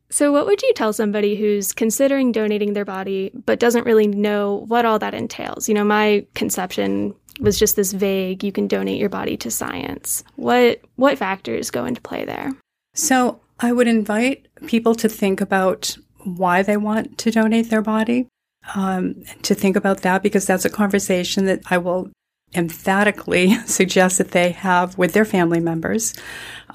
So, 0.10 0.32
what 0.32 0.46
would 0.46 0.62
you 0.62 0.72
tell 0.74 0.94
somebody 0.94 1.36
who's 1.36 1.74
considering 1.74 2.32
donating 2.32 2.74
their 2.74 2.86
body 2.86 3.32
but 3.46 3.60
doesn't 3.60 3.86
really 3.86 4.08
know 4.08 4.65
what 4.68 4.86
all 4.86 5.00
that 5.00 5.13
entails? 5.13 5.68
You 5.68 5.76
know, 5.76 5.84
my 5.84 6.26
conception 6.36 7.13
was 7.39 7.60
just 7.60 7.76
this 7.76 7.91
vague 7.91 8.44
you 8.44 8.52
can 8.52 8.68
donate 8.68 9.00
your 9.00 9.10
body 9.10 9.36
to 9.38 9.52
science. 9.52 10.24
What 10.36 10.82
what 10.96 11.18
factors 11.18 11.72
go 11.72 11.86
into 11.86 12.02
play 12.02 12.26
there? 12.26 12.54
So, 12.94 13.39
I 13.60 13.72
would 13.72 13.88
invite 13.88 14.48
people 14.68 14.96
to 14.96 15.10
think 15.10 15.41
about 15.41 15.98
why 16.24 16.62
they 16.63 16.78
want 16.78 17.18
to 17.20 17.32
donate 17.32 17.70
their 17.70 17.82
body. 17.82 18.28
Um, 18.74 19.24
to 19.44 19.54
think 19.54 19.76
about 19.76 20.02
that 20.02 20.24
because 20.24 20.48
that's 20.48 20.65
a 20.65 20.72
conversation 20.72 21.46
that 21.46 21.62
I 21.70 21.78
will 21.78 22.10
emphatically 22.56 23.56
suggest 23.65 24.18
that 24.18 24.32
they 24.32 24.52
have 24.52 24.98
with 24.98 25.13
their 25.13 25.26
family 25.26 25.60
members. 25.60 26.13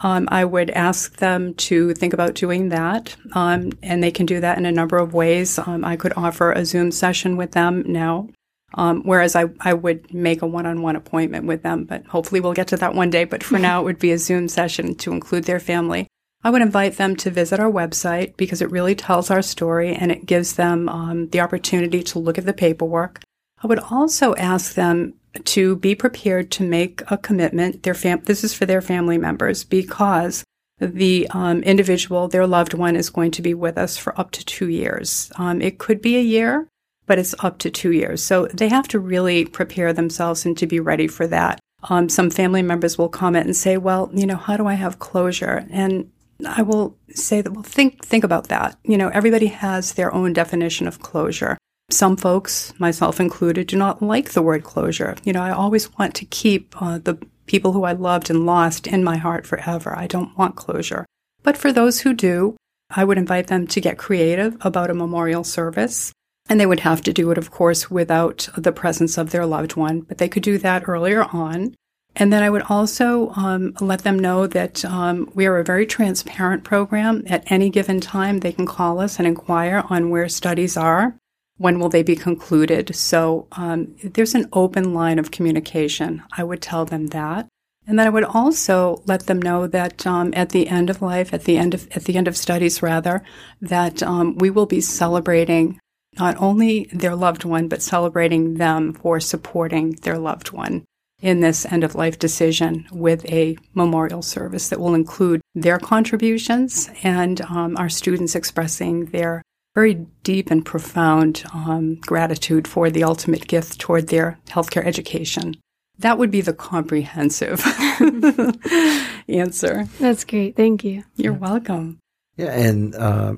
Um, 0.02 0.28
I 0.30 0.44
would 0.44 0.70
ask 0.70 1.16
them 1.16 1.54
to 1.54 1.92
think 1.94 2.12
about 2.12 2.34
doing 2.34 2.70
that, 2.70 3.16
um, 3.32 3.72
and 3.82 4.02
they 4.02 4.10
can 4.10 4.26
do 4.26 4.40
that 4.40 4.56
in 4.56 4.64
a 4.64 4.72
number 4.72 4.96
of 4.96 5.12
ways. 5.12 5.58
Um, 5.58 5.84
I 5.84 5.96
could 5.96 6.14
offer 6.16 6.52
a 6.52 6.64
Zoom 6.64 6.90
session 6.90 7.36
with 7.36 7.52
them 7.52 7.84
now, 7.86 8.28
um, 8.74 9.02
whereas 9.02 9.36
I, 9.36 9.46
I 9.60 9.74
would 9.74 10.12
make 10.14 10.40
a 10.40 10.46
one-on-one 10.46 10.96
appointment 10.96 11.46
with 11.46 11.62
them, 11.62 11.84
but 11.84 12.06
hopefully 12.06 12.40
we'll 12.40 12.54
get 12.54 12.68
to 12.68 12.76
that 12.78 12.94
one 12.94 13.10
day. 13.10 13.24
But 13.24 13.42
for 13.42 13.58
now, 13.58 13.82
it 13.82 13.84
would 13.84 13.98
be 13.98 14.12
a 14.12 14.18
Zoom 14.18 14.48
session 14.48 14.94
to 14.96 15.12
include 15.12 15.44
their 15.44 15.60
family. 15.60 16.06
I 16.42 16.50
would 16.50 16.62
invite 16.62 16.96
them 16.96 17.16
to 17.16 17.30
visit 17.30 17.60
our 17.60 17.70
website 17.70 18.36
because 18.38 18.62
it 18.62 18.70
really 18.70 18.94
tells 18.94 19.30
our 19.30 19.42
story 19.42 19.94
and 19.94 20.10
it 20.10 20.24
gives 20.24 20.54
them 20.54 20.88
um, 20.88 21.28
the 21.28 21.40
opportunity 21.40 22.02
to 22.04 22.18
look 22.18 22.38
at 22.38 22.46
the 22.46 22.54
paperwork. 22.54 23.20
I 23.62 23.66
would 23.66 23.78
also 23.78 24.34
ask 24.36 24.74
them 24.74 25.14
to 25.44 25.76
be 25.76 25.94
prepared 25.94 26.50
to 26.52 26.62
make 26.62 27.02
a 27.10 27.18
commitment. 27.18 27.82
Their 27.82 27.94
fam- 27.94 28.22
this 28.24 28.44
is 28.44 28.54
for 28.54 28.66
their 28.66 28.82
family 28.82 29.18
members 29.18 29.64
because 29.64 30.44
the 30.78 31.28
um, 31.30 31.62
individual, 31.62 32.28
their 32.28 32.46
loved 32.46 32.74
one, 32.74 32.96
is 32.96 33.10
going 33.10 33.30
to 33.32 33.42
be 33.42 33.54
with 33.54 33.76
us 33.76 33.96
for 33.96 34.18
up 34.18 34.30
to 34.32 34.44
two 34.44 34.68
years. 34.68 35.30
Um, 35.36 35.60
it 35.60 35.78
could 35.78 36.00
be 36.00 36.16
a 36.16 36.22
year, 36.22 36.68
but 37.06 37.18
it's 37.18 37.34
up 37.40 37.58
to 37.58 37.70
two 37.70 37.92
years. 37.92 38.22
So 38.22 38.46
they 38.46 38.68
have 38.68 38.88
to 38.88 38.98
really 38.98 39.44
prepare 39.44 39.92
themselves 39.92 40.46
and 40.46 40.56
to 40.58 40.66
be 40.66 40.80
ready 40.80 41.06
for 41.06 41.26
that. 41.26 41.60
Um, 41.84 42.08
some 42.08 42.30
family 42.30 42.62
members 42.62 42.98
will 42.98 43.08
comment 43.08 43.46
and 43.46 43.56
say, 43.56 43.76
"Well, 43.76 44.10
you 44.12 44.26
know, 44.26 44.36
how 44.36 44.56
do 44.56 44.66
I 44.66 44.74
have 44.74 44.98
closure?" 44.98 45.66
And 45.70 46.10
I 46.46 46.62
will 46.62 46.96
say 47.10 47.40
that, 47.40 47.52
well, 47.52 47.62
think 47.62 48.04
think 48.04 48.24
about 48.24 48.48
that. 48.48 48.78
You 48.84 48.98
know, 48.98 49.08
everybody 49.08 49.46
has 49.46 49.94
their 49.94 50.12
own 50.12 50.32
definition 50.32 50.86
of 50.86 51.00
closure. 51.00 51.58
Some 51.92 52.16
folks, 52.16 52.72
myself 52.78 53.20
included, 53.20 53.66
do 53.66 53.76
not 53.76 54.02
like 54.02 54.30
the 54.30 54.42
word 54.42 54.64
closure. 54.64 55.16
You 55.24 55.32
know, 55.32 55.42
I 55.42 55.50
always 55.50 55.96
want 55.98 56.14
to 56.16 56.24
keep 56.24 56.80
uh, 56.80 56.98
the 56.98 57.18
people 57.46 57.72
who 57.72 57.84
I 57.84 57.92
loved 57.92 58.30
and 58.30 58.46
lost 58.46 58.86
in 58.86 59.02
my 59.02 59.16
heart 59.16 59.46
forever. 59.46 59.96
I 59.96 60.06
don't 60.06 60.36
want 60.38 60.56
closure. 60.56 61.04
But 61.42 61.56
for 61.56 61.72
those 61.72 62.00
who 62.00 62.14
do, 62.14 62.56
I 62.90 63.04
would 63.04 63.18
invite 63.18 63.46
them 63.46 63.66
to 63.68 63.80
get 63.80 63.98
creative 63.98 64.56
about 64.60 64.90
a 64.90 64.94
memorial 64.94 65.44
service. 65.44 66.12
And 66.48 66.58
they 66.58 66.66
would 66.66 66.80
have 66.80 67.02
to 67.02 67.12
do 67.12 67.30
it, 67.30 67.38
of 67.38 67.50
course, 67.50 67.90
without 67.90 68.48
the 68.56 68.72
presence 68.72 69.16
of 69.16 69.30
their 69.30 69.46
loved 69.46 69.76
one, 69.76 70.00
but 70.00 70.18
they 70.18 70.28
could 70.28 70.42
do 70.42 70.58
that 70.58 70.88
earlier 70.88 71.24
on. 71.24 71.74
And 72.16 72.32
then 72.32 72.42
I 72.42 72.50
would 72.50 72.62
also 72.68 73.30
um, 73.36 73.72
let 73.80 74.00
them 74.00 74.18
know 74.18 74.48
that 74.48 74.84
um, 74.84 75.30
we 75.34 75.46
are 75.46 75.58
a 75.58 75.64
very 75.64 75.86
transparent 75.86 76.64
program. 76.64 77.22
At 77.28 77.50
any 77.50 77.70
given 77.70 78.00
time, 78.00 78.40
they 78.40 78.52
can 78.52 78.66
call 78.66 78.98
us 78.98 79.18
and 79.18 79.28
inquire 79.28 79.84
on 79.88 80.10
where 80.10 80.28
studies 80.28 80.76
are. 80.76 81.14
When 81.60 81.78
will 81.78 81.90
they 81.90 82.02
be 82.02 82.16
concluded? 82.16 82.96
So 82.96 83.46
um, 83.52 83.94
there's 84.02 84.34
an 84.34 84.48
open 84.54 84.94
line 84.94 85.18
of 85.18 85.30
communication. 85.30 86.22
I 86.32 86.42
would 86.42 86.62
tell 86.62 86.86
them 86.86 87.08
that. 87.08 87.48
And 87.86 87.98
then 87.98 88.06
I 88.06 88.10
would 88.10 88.24
also 88.24 89.02
let 89.04 89.26
them 89.26 89.42
know 89.42 89.66
that 89.66 90.06
um, 90.06 90.32
at 90.34 90.50
the 90.50 90.68
end 90.68 90.88
of 90.88 91.02
life, 91.02 91.34
at 91.34 91.44
the 91.44 91.58
end 91.58 91.74
of 91.74 91.86
at 91.94 92.04
the 92.04 92.16
end 92.16 92.28
of 92.28 92.36
studies, 92.38 92.82
rather, 92.82 93.22
that 93.60 94.02
um, 94.02 94.38
we 94.38 94.48
will 94.48 94.64
be 94.64 94.80
celebrating 94.80 95.78
not 96.18 96.34
only 96.40 96.88
their 96.94 97.14
loved 97.14 97.44
one, 97.44 97.68
but 97.68 97.82
celebrating 97.82 98.54
them 98.54 98.94
for 98.94 99.20
supporting 99.20 99.90
their 100.02 100.16
loved 100.16 100.52
one 100.52 100.84
in 101.20 101.40
this 101.40 101.66
end 101.66 101.84
of 101.84 101.94
life 101.94 102.18
decision 102.18 102.86
with 102.90 103.30
a 103.30 103.58
memorial 103.74 104.22
service 104.22 104.70
that 104.70 104.80
will 104.80 104.94
include 104.94 105.42
their 105.54 105.78
contributions 105.78 106.88
and 107.02 107.42
um, 107.42 107.76
our 107.76 107.90
students 107.90 108.34
expressing 108.34 109.04
their 109.06 109.42
very 109.80 110.06
deep 110.24 110.50
and 110.50 110.62
profound 110.62 111.42
um, 111.54 111.94
gratitude 112.02 112.68
for 112.68 112.90
the 112.90 113.02
ultimate 113.02 113.46
gift 113.46 113.80
toward 113.80 114.08
their 114.08 114.38
healthcare 114.46 114.84
education. 114.84 115.56
That 115.98 116.18
would 116.18 116.30
be 116.30 116.42
the 116.42 116.52
comprehensive 116.52 117.62
answer. 119.28 119.88
That's 119.98 120.24
great. 120.24 120.54
Thank 120.54 120.84
you. 120.84 121.04
You're 121.16 121.32
welcome. 121.32 121.98
Yeah, 122.36 122.52
and 122.52 122.94
uh, 122.94 123.36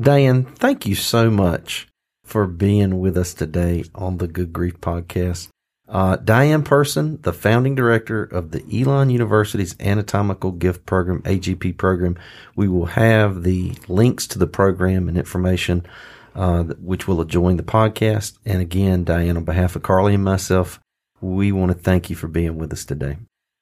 Dianne, 0.00 0.52
thank 0.56 0.84
you 0.84 0.96
so 0.96 1.30
much 1.30 1.86
for 2.24 2.48
being 2.48 2.98
with 2.98 3.16
us 3.16 3.32
today 3.32 3.84
on 3.94 4.18
the 4.18 4.26
Good 4.26 4.52
Grief 4.52 4.80
podcast. 4.80 5.50
Uh, 5.94 6.16
Dianne 6.16 6.64
Person, 6.64 7.20
the 7.22 7.32
founding 7.32 7.76
director 7.76 8.24
of 8.24 8.50
the 8.50 8.64
Elon 8.72 9.10
University's 9.10 9.76
Anatomical 9.78 10.50
Gift 10.50 10.84
Program, 10.86 11.22
AGP 11.22 11.78
program. 11.78 12.18
We 12.56 12.66
will 12.66 12.86
have 12.86 13.44
the 13.44 13.74
links 13.86 14.26
to 14.28 14.40
the 14.40 14.48
program 14.48 15.08
and 15.08 15.16
information, 15.16 15.86
uh, 16.34 16.64
which 16.64 17.06
will 17.06 17.22
join 17.22 17.58
the 17.58 17.62
podcast. 17.62 18.36
And 18.44 18.60
again, 18.60 19.04
Dianne, 19.04 19.36
on 19.36 19.44
behalf 19.44 19.76
of 19.76 19.84
Carly 19.84 20.14
and 20.14 20.24
myself, 20.24 20.80
we 21.20 21.52
want 21.52 21.70
to 21.70 21.78
thank 21.78 22.10
you 22.10 22.16
for 22.16 22.26
being 22.26 22.58
with 22.58 22.72
us 22.72 22.84
today. 22.84 23.18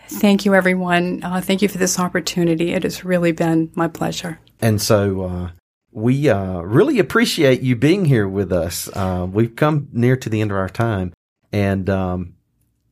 Thank 0.09 0.47
you, 0.47 0.55
everyone. 0.55 1.23
Uh, 1.23 1.43
thank 1.43 1.61
you 1.61 1.69
for 1.69 1.77
this 1.77 1.99
opportunity. 1.99 2.73
It 2.73 2.85
has 2.85 3.05
really 3.05 3.33
been 3.33 3.71
my 3.75 3.89
pleasure. 3.89 4.41
And 4.59 4.81
so, 4.81 5.25
uh, 5.25 5.51
we 5.91 6.31
uh, 6.31 6.63
really 6.63 6.99
appreciate 6.99 7.61
you 7.61 7.77
being 7.77 8.07
here 8.07 8.27
with 8.27 8.51
us. 8.55 8.89
Uh, 8.89 9.27
we've 9.31 9.55
come 9.55 9.89
near 9.93 10.17
to 10.17 10.31
the 10.31 10.41
end 10.41 10.51
of 10.51 10.57
our 10.57 10.71
time. 10.71 11.13
And 11.53 11.91
um, 11.91 12.35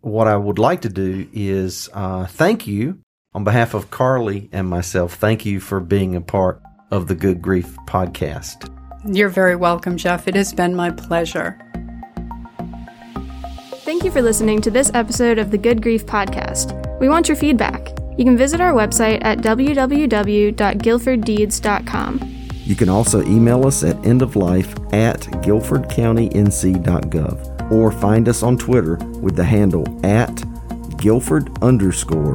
what 0.00 0.28
I 0.28 0.36
would 0.36 0.58
like 0.58 0.82
to 0.82 0.88
do 0.88 1.28
is 1.32 1.88
uh, 1.92 2.26
thank 2.26 2.66
you 2.66 2.98
on 3.32 3.44
behalf 3.44 3.74
of 3.74 3.90
Carly 3.90 4.48
and 4.52 4.68
myself. 4.68 5.14
Thank 5.14 5.46
you 5.46 5.60
for 5.60 5.78
being 5.80 6.16
a 6.16 6.20
part 6.20 6.60
of 6.90 7.06
the 7.06 7.14
Good 7.14 7.40
Grief 7.40 7.76
podcast. 7.86 8.68
You're 9.06 9.28
very 9.28 9.54
welcome, 9.56 9.96
Jeff. 9.96 10.28
It 10.28 10.34
has 10.34 10.52
been 10.52 10.74
my 10.74 10.90
pleasure. 10.90 11.58
Thank 13.84 14.04
you 14.04 14.10
for 14.10 14.20
listening 14.22 14.60
to 14.62 14.70
this 14.70 14.90
episode 14.94 15.38
of 15.38 15.50
the 15.50 15.58
Good 15.58 15.82
Grief 15.82 16.06
podcast. 16.06 16.76
We 17.00 17.08
want 17.08 17.28
your 17.28 17.36
feedback. 17.36 17.88
You 18.18 18.24
can 18.24 18.36
visit 18.36 18.60
our 18.60 18.72
website 18.72 19.24
at 19.24 19.38
www.guilforddeeds.com. 19.38 22.36
You 22.64 22.76
can 22.76 22.88
also 22.88 23.24
email 23.24 23.66
us 23.66 23.82
at 23.82 23.96
endoflife 24.02 24.92
at 24.92 25.22
guilfordcountync.gov 25.22 27.49
or 27.70 27.90
find 27.92 28.28
us 28.28 28.42
on 28.42 28.56
Twitter 28.56 28.96
with 29.20 29.36
the 29.36 29.44
handle 29.44 29.86
at 30.04 30.34
Guilford 30.96 31.50
underscore 31.62 32.34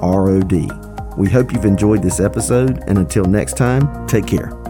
ROD. 0.00 1.16
We 1.16 1.30
hope 1.30 1.52
you've 1.52 1.64
enjoyed 1.64 2.02
this 2.02 2.20
episode, 2.20 2.82
and 2.86 2.98
until 2.98 3.24
next 3.24 3.56
time, 3.56 4.06
take 4.06 4.26
care. 4.26 4.65